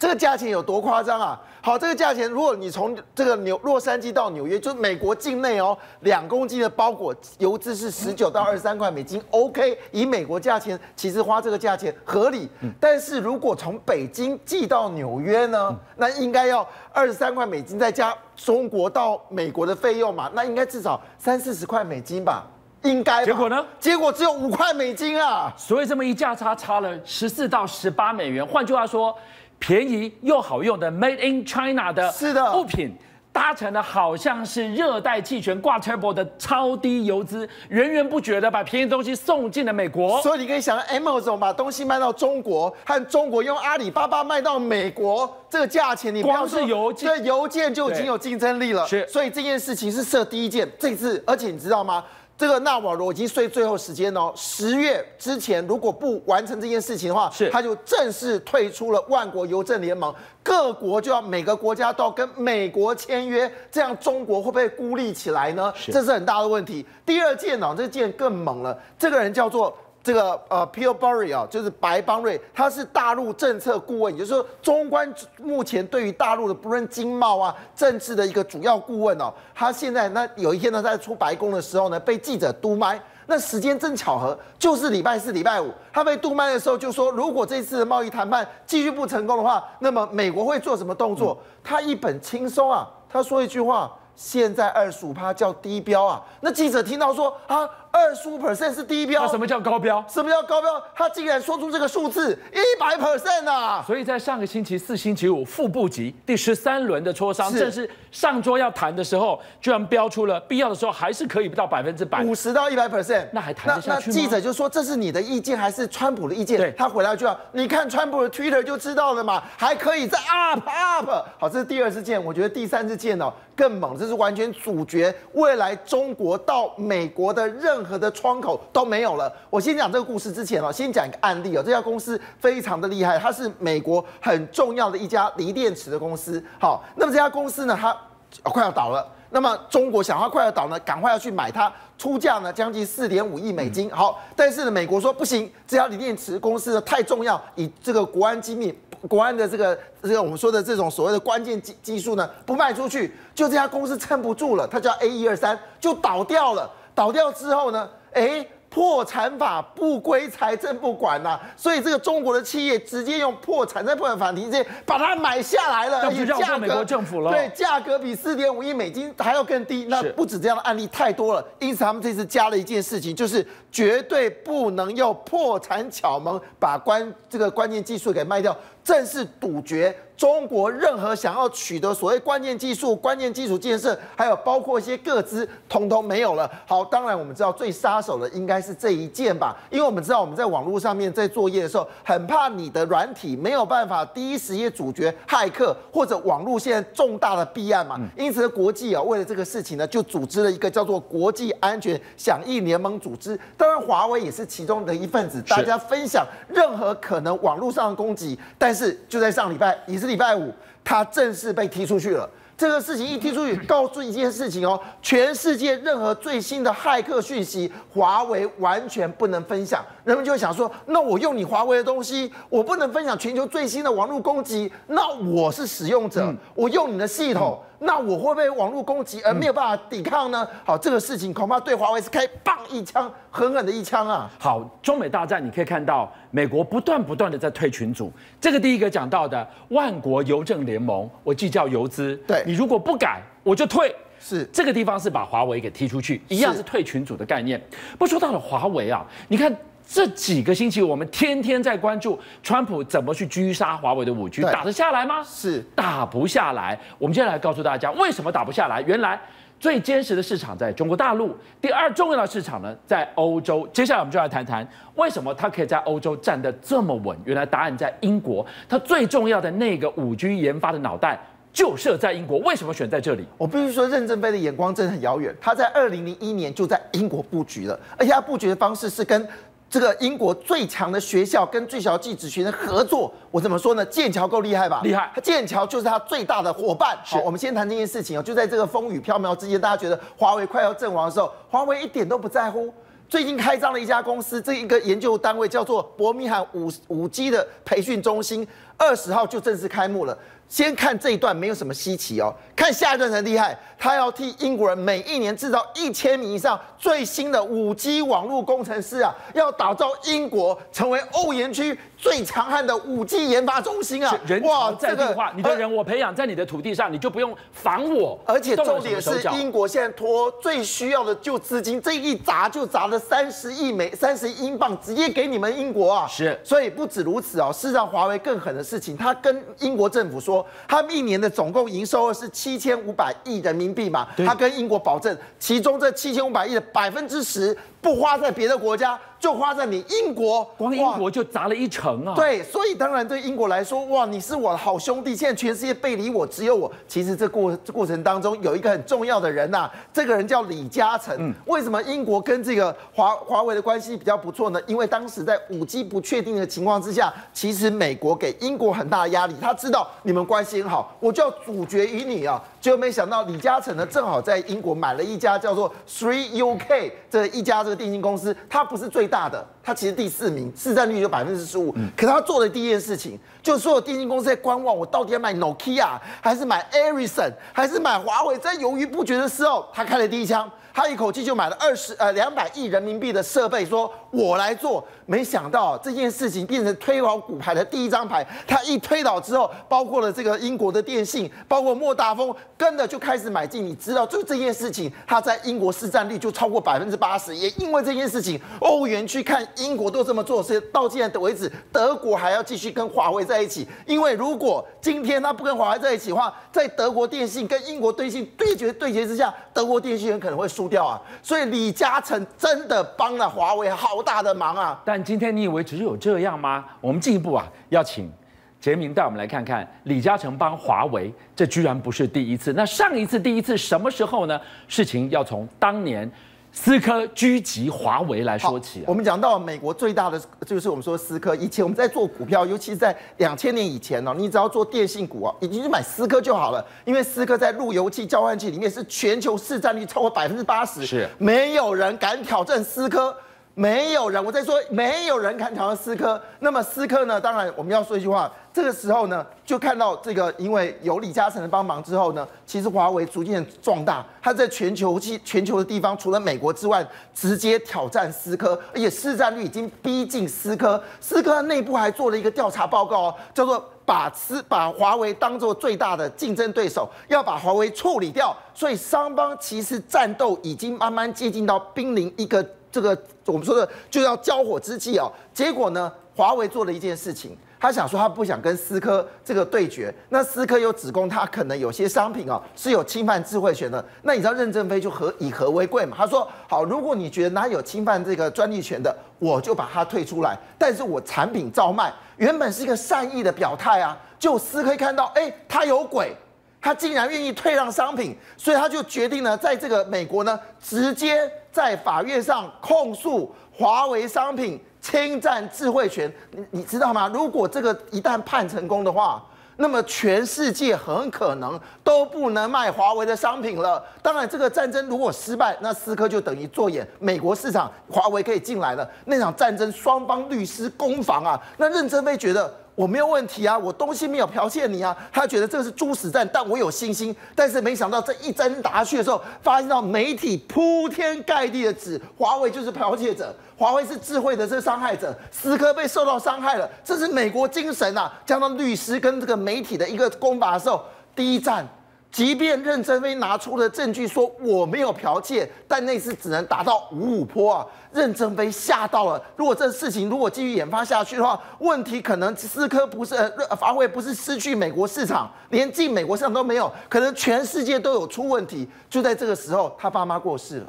[0.00, 1.38] 这个价钱有多夸张啊？
[1.60, 12.48] 好，这个价钱，如果你从这个纽洛杉矶到纽约，就是美国境内哦，两公斤的包裹邮资是十九到二十三块美金，OK，以美国价钱，其实花这个价钱合理。
[12.80, 22.46] 但是如果从北京寄到纽约呢，那应该要二十三块美金再加中国到美国的费用嘛，那应该至少三四十块美金吧？
[22.84, 23.22] 应该。
[23.26, 23.62] 结果呢？
[23.78, 25.52] 结果只有五块美金啊！
[25.58, 28.46] 所以这么一价差，差了十四到十八美元。
[28.46, 29.14] 换句话说。
[29.60, 32.96] 便宜又好用的 Made in China 的是的物品，
[33.30, 40.20] 搭乘的好像是热带气旋挂 turbo 的超低油资，源源不绝的把便宜东西送进了美国。
[40.22, 48.86] 所以你可以想，Amazon 把东西卖到中国，和中国用阿里巴巴卖到美国，这个价钱你光是邮件，对邮件就已经有竞争力了。
[48.86, 52.02] 是，所以这件事情是设第一件，这次，而且你知道吗？
[52.40, 65.70] 这个纳瓦罗已经睡最后时间哦，十月之前如果不完成这件事情的话，是他就正式退出了万国邮政联盟，各国就要每个国家都要跟美国签约，这样中国会不会孤立起来呢？
[65.92, 66.86] 这是很大的问题。
[67.04, 69.76] 第二件呢，这件更猛了，这个人叫做。
[70.02, 79.30] 这个呃，Pillsbury 啊，就是白邦瑞，他是大陆政策顾问，也就是说，中关目前对于大陆的不论经贸啊、政治的一个主要顾问哦。
[79.54, 91.36] 他现在那有一天呢，在出白宫的时候呢，被记者督麦，那时间正巧合，就是礼拜四、礼拜五，他被督麦的时候就说，如果这次的贸易谈判继续不成功的话，那么美国会做什么动作？
[91.62, 96.22] 他一本轻松啊，他说一句话：现在二十五趴叫低标啊。
[96.40, 97.68] 那记者听到说啊。
[97.92, 100.04] 二十五 percent 是低标，那什么叫高标？
[100.08, 100.82] 什么叫高标？
[100.94, 103.84] 他竟然说出这个数字一百 percent 啊！
[103.86, 114.14] 所以在上个星期四、星期五副部级第十三轮的磋商，正是上桌要谈的时候，居然标出了必要的时候还是可以不到百分之百，五十到一百 percent，那还谈得下去吗？
[114.16, 116.56] 那记者就说，这是你的意见还是川普的意见？
[116.56, 121.10] 对，他回来就要你看川普的 Twitter 就知道了嘛，还可以再 up up。
[121.38, 129.32] 好，这是第二支箭，我觉得第三支箭哦更猛，这是完全阻绝未来中国到美国的任何的窗口都没有了。
[129.48, 131.62] 我先讲这个故事之前哦，先讲一个案例哦。
[131.64, 136.42] 这家公司非常的厉害，它是美国很重要的一家锂电池的公司。
[136.58, 137.96] 好，那么这家公司呢，它
[138.42, 139.06] 快要倒了。
[139.32, 143.88] 那么中国想要快要倒呢，赶快要去买它，出价呢将近四点五亿美金。
[143.90, 148.76] 好，但是呢，美国说不行，这家锂电池公司呢太重要，以这个国安机密。
[149.08, 156.70] 国安的这个这个我们说的这种所谓的关键技技术呢，不卖出去，就这家公司撑不住了，它叫 A 一二三，就倒掉了。
[157.00, 158.46] 倒掉之后呢，哎。
[158.72, 169.86] 破产法不归财政部管呐、啊，所以这个中国的企业直接用破产在破产法庭直接把它买下来了，而且价格美国政府了，对，价格比四点五亿美金还要更低。
[169.88, 179.94] 那不止这样的案例太多了，因此他们这次加了一件事情，就是绝对不能用破产巧门把关这个关键技术给卖掉，正式堵绝。
[180.16, 186.50] 中国任何想要取得所谓关键技术、关键基础建设，还有包括一些各资，通通没有了。
[186.66, 197.98] 好，当然我们知道最杀手的应该是这一件吧，因为我们知道我们在网络上面在作业的时候，很怕你的软体没有办法第一时间阻绝骇客或者网络现在重大的弊案嘛。
[198.14, 203.40] 因此，国际啊，为了这个事情呢，就组织了一个叫做国际安全响应联盟组织。
[203.56, 208.38] 当然，华为也是其中的一份子，大家分享任何可能网络上的攻击。
[208.58, 210.10] 但是就在上礼拜，也是。
[210.10, 210.52] 礼拜五，
[210.82, 212.28] 他正式被踢出去了。
[212.58, 219.82] 这个事情一踢出去，告诉一件事情哦，全世界任何最新的骇客讯息，华为完全不能分享。
[220.04, 227.56] 人们就会想说，那我用你华为的东西，我不能分享全球最新的网络攻击，那我是使用者，我用你的系统。
[227.80, 230.46] 那我会被网络攻击而没有办法抵抗呢？
[230.64, 234.30] 好，这个事情恐怕对华为是开棒一枪，狠狠的一枪啊！
[234.38, 238.12] 好，中美大战，你可以看到美国不断不断的在退群组。
[238.38, 243.94] 这个第一个讲到的万国邮政联盟，我计较邮资，对你如果不改，我就退。
[244.22, 247.58] 是这个地方是把华为给踢出去，一样是退群组的概念。
[247.98, 249.50] 不说到了华为啊，你看。
[249.92, 255.20] 这几个星期，我们天天在关注川普怎么去狙杀华为的五 G，打得下来吗？
[255.24, 256.78] 是打不下来。
[256.96, 258.80] 我们接下来告诉大家，为什么打不下来？
[258.82, 259.20] 原来
[259.58, 263.68] 最坚实的市场在中国大陆，第二重要的市场呢在欧洲。
[263.72, 264.64] 接下来我们就来谈谈，
[264.94, 267.18] 为什么它可以在欧洲站得这么稳？
[267.24, 271.18] 原来答案在英国，它最重要的那个五 G 研发的脑袋
[271.52, 272.38] 就设在英国。
[272.38, 273.26] 为什么选在这里？
[273.36, 275.34] 我必须说，任正非的眼光真的很遥远。
[275.40, 279.28] 他在二零零一年就在英国布局了，而且他布局的方式是跟。
[279.70, 283.86] 这个英国最强的学校跟最小技职学生合作，我怎么说呢？
[283.86, 284.80] 剑桥够厉害吧？
[284.82, 286.98] 厉害，剑桥就是他最大的伙伴。
[287.04, 288.22] 好，我们先谈这件事情哦。
[288.22, 292.74] 就在这个风雨飘渺之间，大家觉得华为快要阵亡的时候，华为一点都不在乎。
[293.08, 298.46] 最近开张了一家公司，这一个研究单位叫做伯明翰五五 G 的培训中心。
[298.76, 300.18] 二十号就正式开幕了。
[300.50, 303.56] 先看这一段没有什么稀奇哦，看下一段才厉害。
[303.78, 314.14] 他要替英国人每一年制造一千名以上最新的五 G 网络工程师啊，要打造英国成为欧元区最强悍的五 G 研发中心啊！
[314.26, 318.18] 人哇，在地化，你的人我培养在你的土地上，你就不用防我。
[318.26, 326.06] 而且重点是，英国现在拖最需要的就资金，这一砸就砸了三十亿美三十亿英镑，直接给你们英国啊！
[326.06, 338.98] 是，所以不止如此哦，事实上华为更狠的事情，他跟英国政府说，他们一年的总共营收是七千五百亿人民币嘛，他跟英国保证，其中这七千五百亿的百分之十不花在别的国家。
[339.20, 342.14] 就花在你英国，光英国就砸了一成啊！
[342.16, 346.72] 对，所以当然对英国来说，哇，你是我的好兄弟，现在全世界背离我，只有我。
[346.88, 351.14] 其实这过这过程当中有一个很重要的人呐、啊，这个人叫李嘉诚。
[351.18, 354.60] 嗯、为什么英国跟这个华华为的关系比较不错呢？
[354.66, 362.42] 因为当时在五 G 不确定的情况之下，其实美国给英国很大的压力，他知道你们关系很好，我就要阻绝于你啊。
[362.60, 371.74] 结果没想到李嘉诚呢，正好在英国买了一家叫做 Three UK 这一家这个电信公司，它不是最大的，它其实第四名，市占率有百分之十五。
[371.96, 380.50] 可他做的第一件事情，就是所有电信公司在观望，我到底要买 Nokia 还是买 Ericsson 还是买华为，在犹豫不决的时候，他开了第一枪。
[380.72, 384.84] 他一口气就买了二十呃两百亿人民币的设备，说我来做。
[385.06, 388.24] 没想到这件事情变成推倒骨牌的第一张牌。
[388.46, 393.66] 他一推倒之后，包括了这个英国的电信，包括莫大峰，跟着就开始买进。
[393.66, 397.34] 你知道，就这件事情，他在英国市占率就超过百分之八十。
[397.34, 403.66] 也因为这件事情，欧元区看英国都这么做，所以到现在为止，德国还要继续跟华为在一起。
[403.86, 414.78] 因为如果今天他不跟华为在一起的话，在德国电信跟英国电信对决对决之下，德国电信很可能会输输掉啊，所以李嘉诚真的帮了华为好大的忙啊！
[414.84, 416.66] 但今天你以为只有这样吗？
[416.82, 418.12] 我们进一步啊，要请
[418.60, 422.52] 杰明带我们来看看李嘉诚帮华为，这居然不是第一次。
[422.52, 424.38] 那上一次第一次什么时候呢？
[424.68, 426.10] 事情要从当年。
[426.52, 431.34] 思科狙击华为来说起，我们讲到美国最大的就是我们说思科。
[431.36, 443.14] 以前我们在做股票，尤其是在两千年以前呢，你只要做电信股哦，已经去买思科就好了，因为思科在路由器交换器里面是全球市占率超过百分之八十，是没有人敢挑战思科。
[443.54, 446.18] 没有人，我在说，没有人敢挑战思科。
[446.38, 447.20] 那么思科呢？
[447.20, 460.82] 当然我们要说一句话，这个时候呢，就看到这个，因为有李嘉诚的帮忙之后呢，其实华为逐渐壮大，它在全球其全球的地方，除了美国之外，直接挑战思科，而且市占率已经逼近思科。
[460.98, 468.34] 思科内部还做了一个调查报告哦，叫做把思把华为当做最大的竞争对手，要把华为处理掉。
[468.54, 472.42] 所以双方其实战斗已经慢慢接近到濒临一个。
[472.70, 472.96] 这个
[473.26, 485.96] 我们说的就要交火之际哦，结果呢，华为做了一件事情，他想说他不想跟思科这个对决，那思科又指控他可能有些商品哦是有侵犯智慧权的，那你知道任正非就和以和为贵嘛？
[485.98, 491.92] 他说好，如果你觉得哪有侵犯这个专利权的，我就把它退出来，但是我产品照卖。
[492.16, 496.14] 原本是一个善意的表态啊，就思科看到哎，他有鬼。
[496.62, 506.12] 他竟然愿意退让商品，所以他就决定呢，在这个美国呢，直接在法院上控诉华为商品侵占智慧权。
[506.30, 507.10] 你你知道吗？
[507.12, 509.22] 如果这个一旦判成功的话，
[509.56, 513.84] 那么全世界很可能都不能卖华为的商品了。
[514.00, 518.88] 当然，这个战争如果失败，那思科就等于做演美国市场，华为可以进来了。
[519.04, 522.52] 那场战争双方律师攻防啊，那任正非觉得。
[522.74, 524.96] 我没有问题啊，我东西没有剽窃你啊。
[525.12, 527.14] 他觉得这个是猪屎战，但我有信心。
[527.34, 536.68] 但是没想到这一针打下去的时候，发现到媒体铺天盖地的指华为就是剽窃者，华为是智慧的这个伤害者，思科被受到伤害了。
[536.84, 538.12] 这是美国精神啊！
[538.24, 540.82] 加上律师跟这个媒体的一个攻法的时候，
[541.14, 541.68] 第一战。
[542.12, 547.66] 即便任正非拿出了证据说我没有剽窃，但那次只能达到五五坡啊！
[547.92, 549.22] 任正非吓到了。
[549.36, 558.68] 如果这事情如果继续研发下去的话，问题可能思科不是呃华为不是失去美国市场，连进美国市场都没有，可能全世界都有出问题。
[558.88, 560.66] 就在这个时候，他爸妈过世了。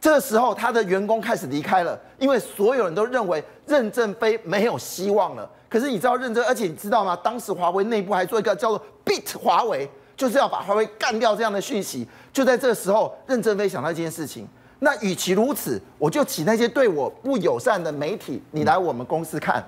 [0.00, 5.50] 这个时候，他的员工开始离开了，因为所有人都认为任正非没有希望了。
[5.68, 7.18] 可是你知道任正，而且你知道吗？
[7.20, 9.90] 当时华为内部还做一个叫做 “beat 华为”。
[10.16, 14.48] 就是要把华为干掉这样的讯息，就在这时候，任正非想到一件事情。
[14.78, 19.62] 那与其如此，我就请那些对我不友善的媒体，你来我们公司看；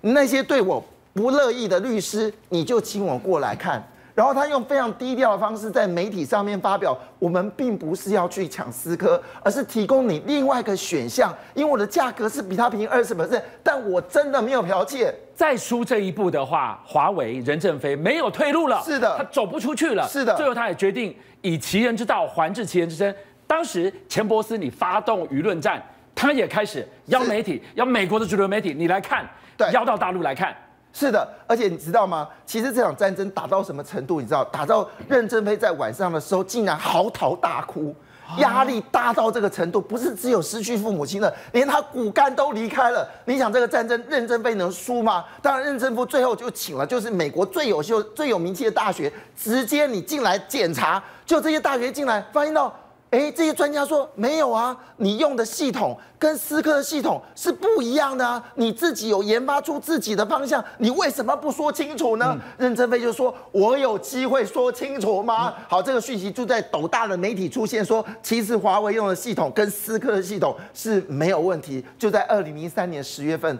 [0.00, 0.82] 那些对我
[1.12, 3.82] 不乐意的律师，你就请我过来看。
[4.18, 15.14] 然后他用非常低调的方式在媒体上面发表，我们并不是要去抢思科，而是提供你另外一个选项，因为我的价格是比他便宜二十 percent，但我真的没有剽窃。
[15.36, 20.34] 再输这一步的话，华为任正非没有退路了，是的，他走不出去了，是的。
[20.34, 23.14] 最后他也决定以其人之道还治其人之身。
[23.46, 25.80] 当时钱伯斯你发动舆论战，
[26.12, 29.24] 他也开始邀媒体，邀美国的主流媒体，你来看，
[29.72, 30.52] 邀到大陆来看。
[30.92, 32.28] 是的，而且你知道吗？
[32.44, 34.20] 其实这场战争打到什么程度？
[34.20, 37.94] 你知道，打到任正非在晚上的时候竟然嚎啕大哭，
[38.38, 43.08] 压力大到这个程度，不是只有失去父母亲了，连他骨干都离开了。
[43.26, 45.24] 你想这个战争，任正非能输吗？
[45.40, 52.74] 当然，任正非最后就请了，就是美国最优秀、最有名气的大学，直接你进来检查，就这些大学进来，发现到。
[53.10, 62.38] 哎，这些专家说没有啊，你用的系统跟思科的系统是不一样的啊，你自己有研发出自己的方向，你为什么不说清楚呢？
[62.38, 71.82] 嗯、任正非就说：“我有机会说清楚吗？”嗯、好，这个讯息就在斗大的媒体出现说，说其实华为用的系统跟思科的系统是没有问题。
[71.98, 73.58] 就在二零零三年十月份，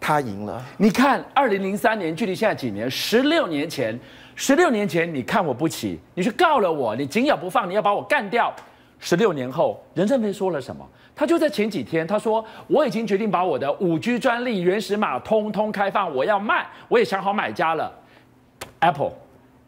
[0.00, 0.64] 他赢了。
[0.78, 2.90] 你看，二零零三年距离现在几年？
[2.90, 4.00] 十六年前，
[4.34, 8.50] 十六年前你看我不起，你去告了我，你紧咬不放，你要把我干掉。
[8.98, 10.86] 十六年后，任正非说了什么？
[11.14, 17.92] 他就在前几天，他说：“我已经决定把我的五 G 专利原始码通通开放，我要卖，我也想好买家了
[18.78, 19.12] ，Apple、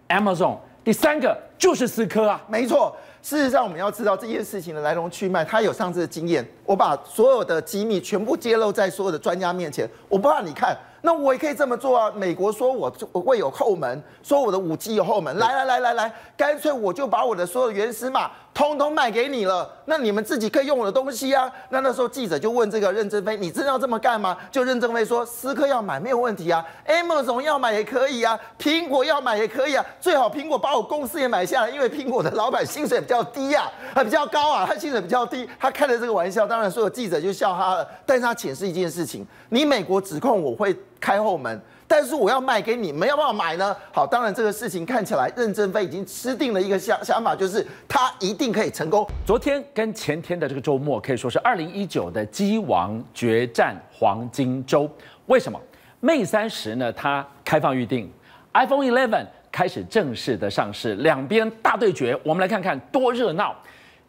[0.09, 2.97] Amazon，第三个就是思科啊，没错。
[3.23, 5.45] 事实上，我们要知道这件事情的来龙去脉。
[5.45, 12.13] 他有上次的经验，我把所有的机密全部揭露在所有的专家面前，我不怕你看。”那我也可以这么做啊！
[12.15, 21.51] 美国说我我会有后门，说我的武器有后门，来来来来来，干脆我就把我的所有原始码通通卖给你了，那你们自己可以用我的东西啊。
[21.71, 24.37] 那那时候记者就问这个任正非，你真的要这么干吗？
[24.51, 37.89] 就任正非说，思科要买没有问题啊，Amazon 要买也可以啊，苹果要买也可以啊，最好苹果把我公司也买下来，因为苹果的老板薪水比较低啊，他比较高啊，他薪水比较低，他开了这个玩笑，当然所有记者就笑他了。
[38.05, 40.77] 但是他解释一件事情，你美国指控我会。
[41.01, 41.59] 开后门，
[41.91, 43.77] 但是我要卖给你，们，要不要买呢。
[43.93, 49.05] 好，当然这个事情看起来，任正非已经吃定了一个想想法，就是他一定可以成功。
[49.27, 54.89] 昨天跟前天的这个周末，可以说是二零一九的机王决战黄金周。
[55.27, 55.61] 为什么
[56.01, 56.93] ？Mate 三十呢？
[56.93, 58.09] 它开放预定
[58.53, 62.17] ，iPhone 11开始正式的上市，两边大对决。
[62.23, 63.53] 我们来看看多热闹。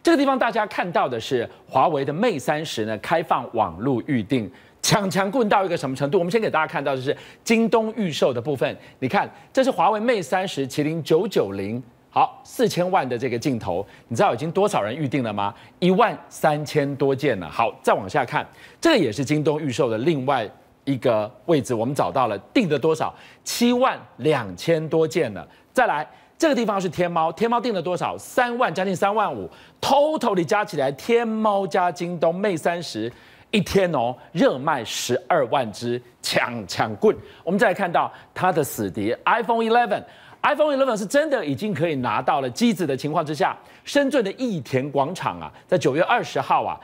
[0.04, 4.52] 这个地方大家看到的是华为的 Mate 三十呢，开放网络预定。
[4.82, 6.18] 抢强棍到一个什么程度？
[6.18, 8.76] 我们先给大家看到就是京东预售的部分。
[9.00, 15.54] 你看，这是华为 Mate 三十麒麟九九零，好，四千万的这个镜头，你知道已经多少人预定了吗？
[15.80, 17.50] 一万三千多件了。
[17.50, 18.46] 好，再往下看，
[18.82, 20.50] 这个也是京东预售的另外
[20.84, 23.14] 一个位置，我们找到了，订的多少？
[23.44, 25.48] 七万两千多件了。
[25.72, 26.06] 再来，
[26.38, 28.18] 这个地方是天猫，天猫订了多少？
[28.18, 29.48] 三万，将近三万五
[29.80, 33.12] ，total 加起来，天猫加京东 Mate 三十。
[33.52, 37.16] 一天哦，热卖十二万只抢抢棍。
[37.44, 46.80] 我们再来看到它的死敌 iPhone 11，iPhone 11是真的已经可以拿到了机子的情况之下，深圳的益田广场啊，在九月二十号啊，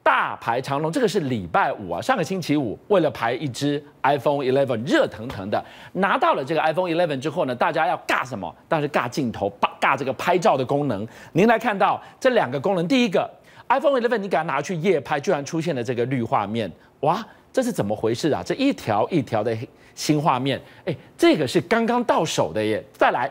[0.00, 0.92] 大排长龙。
[0.92, 5.64] 这个是礼拜五啊，上个星期五，为了排一支 iPhone 11，热腾腾的
[5.94, 8.54] 拿到了这个 iPhone 11之后呢，大家要尬什么？
[8.68, 11.04] 但是尬镜头，尬这个拍照的功能。
[11.32, 13.28] 您来看到这两个功能，第一个。
[13.72, 16.70] iPhone 11，你给它拿去夜拍，居然出现了这个绿画面，
[17.00, 18.42] 哇，这是怎么回事啊？
[18.44, 19.56] 这一条一条的
[19.94, 22.84] 新画面，哎，这个是刚刚到手的耶。
[22.92, 23.30] 再来，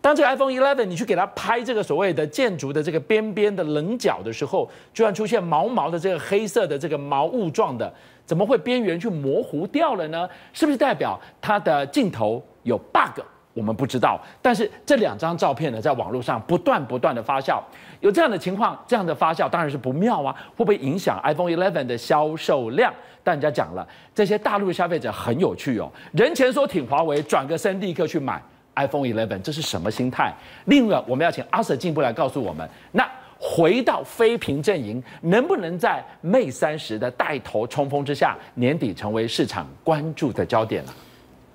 [0.00, 7.92] 当这个 iPhone 11你去给它拍这个所谓的建筑的这个边边的棱角的时候，居然出现毛毛的这个黑色的这个毛雾状的，
[8.24, 10.26] 怎么会边缘去模糊掉了呢？
[10.54, 13.20] 是不是代表它的镜头有 bug？
[13.54, 17.62] 我们不知道，但是这两张照片呢，在网络上不断不断的发酵，
[18.00, 22.92] 有这样的情况，这样的发酵当然是不妙啊，会不会影响 iPhone 11的销售量？
[23.22, 28.42] 但人家讲了，这些大陆消费者很有趣哦，人前说挺华为，转个身立刻去买
[28.74, 30.34] iPhone 11，这是什么心态？
[30.64, 40.92] 另外，我们要请阿 Sir 进一步来告诉我们，那回到非苹阵营，能不能在 Mate 30的带头冲锋之下，年底成为市场关注的焦点呢？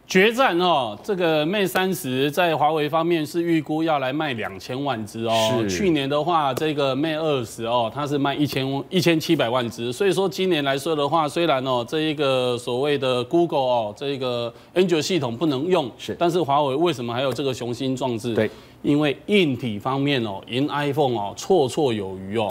[0.09, 5.59] 决战哦，这个 Mate 三十在华为方面是预估要来卖两千万只哦。
[5.61, 9.93] 是去年的话，这个 Mate 二十哦，它是卖一千一千七百万只。
[9.93, 18.33] 所以说今年来说的话，虽然哦这一个所谓的 Google 哦这个 Android 系统不能用，是，但是华为为什么还有这个雄心壮志？
[18.33, 18.49] 对，
[18.81, 22.47] 因为硬体方面哦赢 iPhone 哦绰绰有余哦。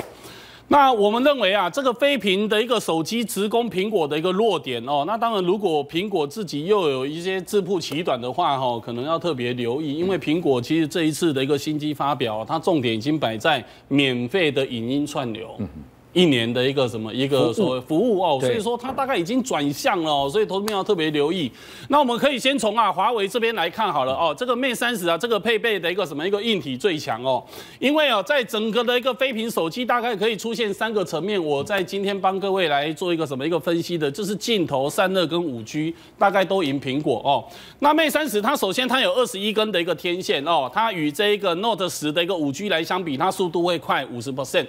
[0.71, 15.57] 那我们认为啊，这个非苹的一个手机直攻苹果的一个弱点哦，那当然如果苹果自己又有一些自曝其短的话哈，可能要特别留意，因为苹果其实这一次的一个新机发表，它重点已经摆在免费的影音串流。
[15.59, 15.69] 嗯
[16.15, 21.51] 一年的一个什么一个所谓服务哦，所以说它大概已经转向了哦，所以投资朋友要特别留意。
[21.89, 27.45] 那我们可以先从啊华为这边来看好了哦，这个 Mate 三十啊，这个配备的一个什么一个硬体最强哦，
[27.79, 37.45] 因为啊在整个的一个非屏手机大概可以出现三个层面，我在今天帮各位来做一个什么一个分析的，就是镜头、散热跟五 G 大概都赢苹果哦。
[37.81, 44.67] 那 Mate 三十它首先它有二十一根的一个天线哦，它与这一个 Note 10的一个五 G 来相比，它速度会快五十 percent。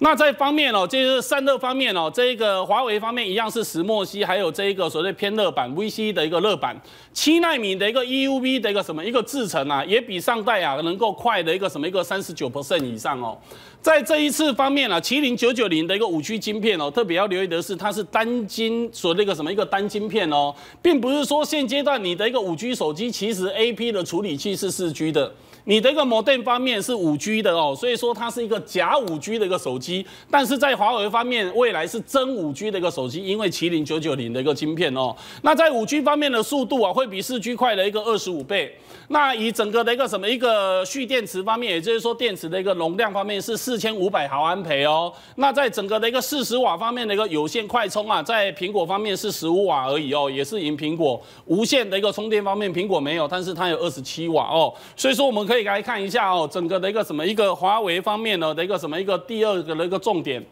[0.00, 6.76] 那在方面哦，就是散热方面哦，这一个华为方面一样是石墨烯，还有这一个所谓偏热板 VC 的一个热板，
[7.12, 13.38] 七纳米的一个 EUV 的一个什么一个制程啊，也比上代啊能够快的一个什么一个三十九 percent 以上哦。
[13.80, 25.30] 在这一次方面啊，麒麟九九零的一个五 G 晶片哦，特别要留意的是，它是单晶所那个什么一个单晶片哦，并不是说现阶段你的一个五 G 手机其实 AP 的处理器是四 G 的。
[25.64, 35.16] 你的一个 modem 方面是五 G 的哦，所以说它是一个假五 G 的一个手机，但是在华为方面，未来是真五 G 的一个手机，因为麒麟九九零的一个晶片哦。
[35.40, 38.76] 那在五 G 方面的速度啊，会比四 G 快了一个二十五倍。
[39.08, 45.10] 那以整个的一个什么一个蓄电池方面，也就是说电池的一个容量方面是四千五百毫安培哦。
[45.36, 51.18] 那在整个的一个四十瓦方面的一个有线快充啊，在苹果方面是十五瓦而已哦，也是赢苹果。
[51.46, 54.72] 无线的一个充电方面，苹果没有，但是它有二十七瓦哦。
[54.94, 55.53] 所以说我们可以。
[55.54, 60.44] 可以来看一下哦，整个的一个什么一个华为方面呢的一个什么一个第二个的一个重点。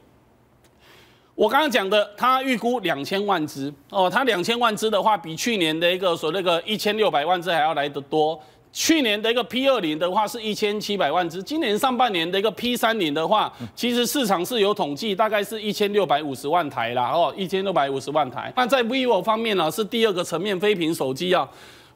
[1.34, 8.38] 我刚刚讲的，它预估两千万只哦，它两千万只的话，比去年的一个所那个一千六百万只还要来得多。
[8.70, 18.52] 去年的一个 P 二零的话是一千七百万只，今年上半年的一个 P 三零的话，其实市场是有统计，大概是一千六百五十万台啦哦，一千六百五十万台。
[18.56, 21.48] 那在 vivo 方面呢，是第二个层面非屏手机啊。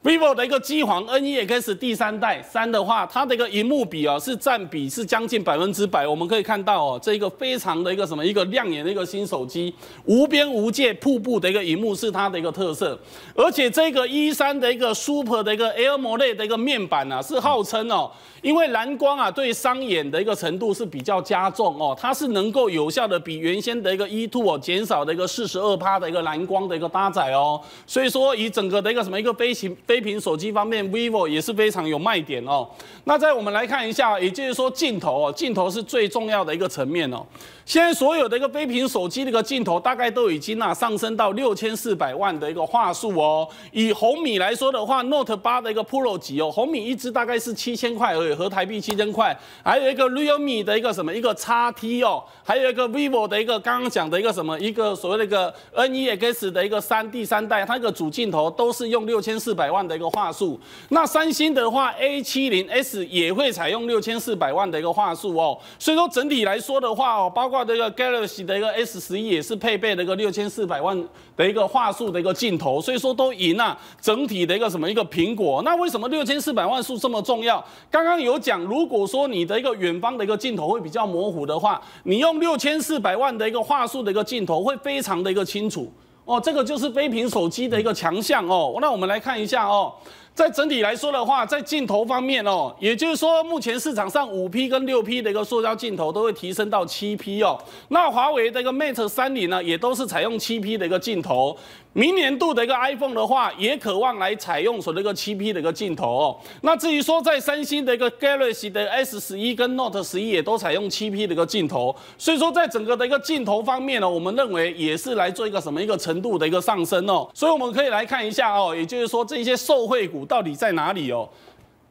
[0.03, 6.07] Vivo 的一个机皇 NEX 第三代三的话，它的一个荧幕比啊是占比是将近百分之百。
[6.07, 9.73] 我们可以看到哦，这一个非常的一个什么一个亮眼的一个新手机，
[10.05, 12.97] 无边无界瀑布的一个荧幕是它的一个特色。
[13.35, 18.09] 而且这个 E 三的一个 Super 的一个 AMOLED 的一个面板啊，是号称哦，
[18.41, 27.59] 因为蓝光啊对伤眼的一个程度是比较加重哦，它是能够有效的比原先的一个 E two 哦减少的一个四十二趴的一个蓝光的一个搭载哦。
[27.85, 29.96] 所以说以整个的一个什么一个飞行飞。
[29.99, 32.67] 非苹手机方面，vivo 也是非常有卖点哦。
[33.05, 37.25] 那再我们来看一下，也就是说镜头哦，镜头是最重要的一个层面哦。
[37.65, 43.47] 现在所有的一个非屏手机的一个镜头，大概都已经啊上升到六千四百万的一个画素哦。
[43.71, 49.37] 以红米来说的话，Note 八的一个 Pro 级哦，红米一支大概是七千块而已，合台币七千块。
[49.63, 60.57] 还有一个 Realme 的一个什么一个 XT 哦，还有一个 vivo 的一个刚刚讲的一个什么一个所谓的一个 NEX 的一个三第三代，它一个主镜头都是用六千四百万的一个画素。
[60.89, 65.57] 那三星的话，A 七零 S 也会采用六千四百万的一个画素哦。
[65.79, 70.97] 所以说整体来说的话哦，包括这个 Galaxy 的一个 S 十一也是配备了一个六千四百万
[71.35, 75.61] 的一个画素的一个镜头，所以说都赢了整体的一个什么一个苹果。
[75.63, 77.63] 那为什么六千四百万素这么重要？
[77.89, 85.91] 刚刚有讲，如果说你的一个远方的一个镜头会比较模糊的话，你用六千四百万的一个画素的一个镜头会非常的一个清楚
[86.27, 86.39] 哦。
[86.39, 88.77] 这个就是飞屏手机的一个强项哦。
[88.79, 89.91] 那我们来看一下哦。
[90.35, 97.57] 在整体来说的话，在镜头方面哦，也就是说，目前市场上五 P 跟六 P 的一个塑胶镜头都会提升到七 P 哦。
[97.87, 101.57] 那华为的一个 Mate 三零呢，也都是采用七 P 的一个镜头。
[101.97, 106.37] 明年度的一个 iPhone 的话，也渴望来采用所那个七 P 的一个镜头哦。
[106.61, 117.27] 那至于说在三星的一个 Galaxy 的 S 十一跟 Note 十一也都采用七 P 的一个镜头，所以说在整个的一个镜头方面呢，我们认为也是来做一个什么一个程度的一个上升哦。
[117.33, 121.27] 所以我们可以来看一下哦，也就是说这些受惠股到底在哪里哦？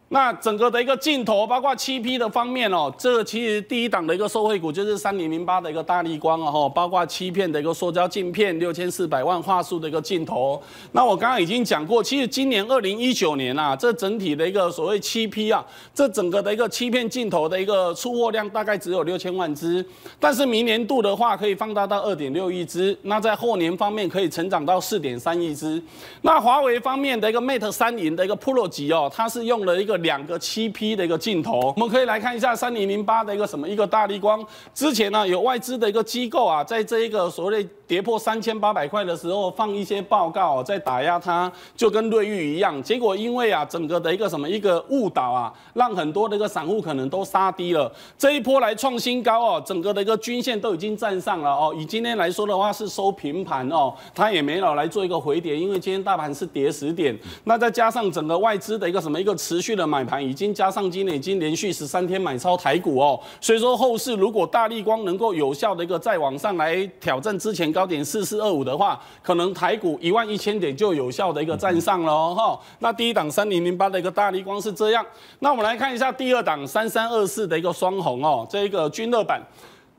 [0.08, 10.62] 那整个的一个镜头，包括七 P 的方面哦，这个其实第一档的一个受惠股就是三零零八的一个大力光哦，包括七片的一个塑胶镜片，六千四百万画素的一个镜头。
[10.92, 19.84] 那我刚刚已经讲过，其实今年二零一九年啊，这整体的一个所谓七 P 啊，这整个的一个七片镜头的一个出货量大概只有六千万只，
[20.20, 25.82] 但是明年度的话可以放大到二点六亿只，那在后年方面可以成长到四点三亿只。
[26.22, 29.95] 那华为方面的一个 Mate 三零的一个 Pro 级哦，它是用了一个。
[29.98, 34.44] 两个七 P 的一个镜头，我们可以来看一下三零零八的一个什么一个大力光。
[34.74, 42.82] 之前呢，有外资的一个机构啊，在这一个所谓跌破三千八百块的时候，放一些报告在打压它，就跟瑞昱一样。
[42.82, 47.90] 结果因为啊，整个的一个什么一个误导啊，让很多的一个散户可能都杀低了。
[48.18, 51.74] 这一波来创新高哦，整个的一个均线都已经站上了哦。
[51.76, 57.16] 以今天来说的话是收平盘哦，它也没有来做一个回跌，因为今天大盘是跌十点。
[57.44, 63.18] 那再加上整个外资的一个什么一个持续的买盘，已经加上今年已经连续十三天买超台股哦。
[63.40, 72.58] 所以说后市如果大立光能够有效的一个再往上来挑战之前高点四四二五的话，可能台股一万一千点就有效的一个站上了哦哈。
[72.78, 75.04] 那第一档三零零八的一个大力光是这样，
[75.40, 79.42] 那我们来看一下第二档三三二四的一个双红哦，这一个均热板。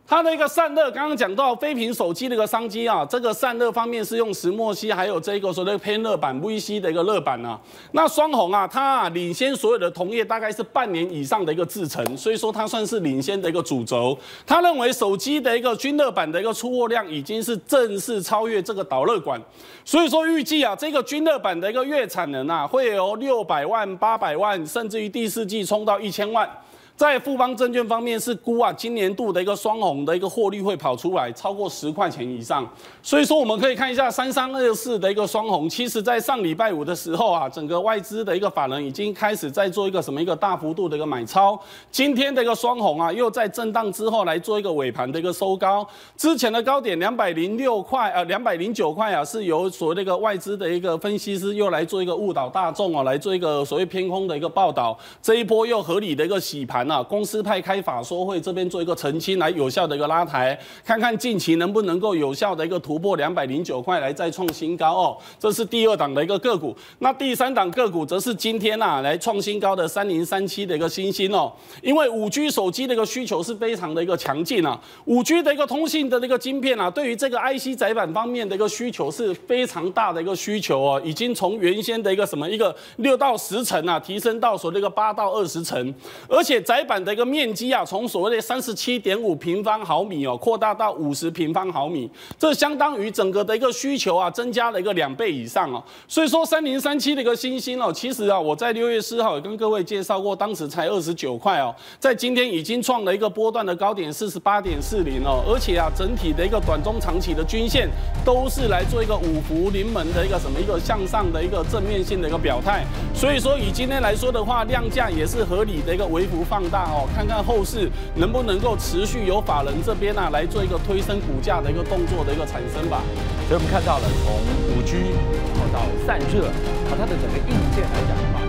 [0.10, 7.60] 它的一个散热，刚刚讲到飞屏手机的一个商机啊，这个散热方面是用石墨烯，还有这个所谓的偏热板 VC 的一个热板啊。
[7.92, 14.18] 那双鸿啊，它啊领先所有的同业大概是半年以上的一个制程，所以说它算是领先的一个主轴。
[14.46, 19.38] 他认为手机的一个均热板的一个出货量已经是正式超越这个导热管，
[19.84, 26.50] 所以说预计啊，这个均热板的一个月产能啊，会由六百万、八百万，甚至于第四季冲到一千万。
[26.98, 32.68] 在富邦证券方面是估啊，今年度的一个双红的一个获利会跑出来超过十块钱以上，
[33.04, 41.60] 所以说我们可以看一下三三二四的一个双红，其实在上礼拜五的时候啊，整个外资的一个法人已经开始在做一个什么一个大幅度的一个买超，
[41.92, 56.87] 今天的一个双红啊，又在震荡之后来做一个尾盘的一个收高，之前的高点两百零六块呃两百零九块啊，是由所谓的一个外资的一个分析师又来做一个误导大众啊，来做一个所谓偏空的一个报道，这一波又合理的一个洗盘。
[56.88, 65.18] 那公司派开法说会这边做一个澄清，来有效的一个拉抬，看看近期能不能够有效的一个突破两百零九块，来再创新高哦。
[65.38, 71.52] 这是第二档的一个个股，那第三档个股则是今天呐来创新高的三零三七的一个新星哦。
[71.82, 85.94] 因为五 G 手机的一个需求是非常的一个强劲啊，五 G 的一个通信的那个晶片啊，对于这个 IC 载板方面的一个需求是非常大的一个需求哦，已经从原先的一个什么一个六到十层啊，提升到所谓的一个八到二十层，
[86.30, 87.18] 而且载板的。
[87.18, 92.08] 一个面积啊，从所谓的三十七点五平方毫米哦，扩大到五十平方毫米，
[92.38, 95.84] 这相当于整个的一个需求啊，增加了一个两倍以上哦。
[96.08, 107.90] 所以说三零三七的一个新星哦，其实啊，我在六月四号也跟各位介绍过，当时才二十九块哦，在今天已经创了一个波段的高点四十八点四零哦，而且啊，整体的一个短中长期的均线
[108.24, 112.86] 都是来做一个五福临门的一个什么一个向上的一个正面性的一个表态。
[113.16, 117.08] 所以说以今天来说的话，量价也是合理的一个微幅放大哦。
[117.16, 123.02] 看看后市能不能够持续由法人这边啊来做一个推升股价的一个动作的一个产生吧。
[123.48, 124.34] 所以我们看到了从
[124.76, 125.12] 五 G
[125.54, 126.48] 然后到散热，
[126.90, 128.47] 和它的整个硬件来讲的话。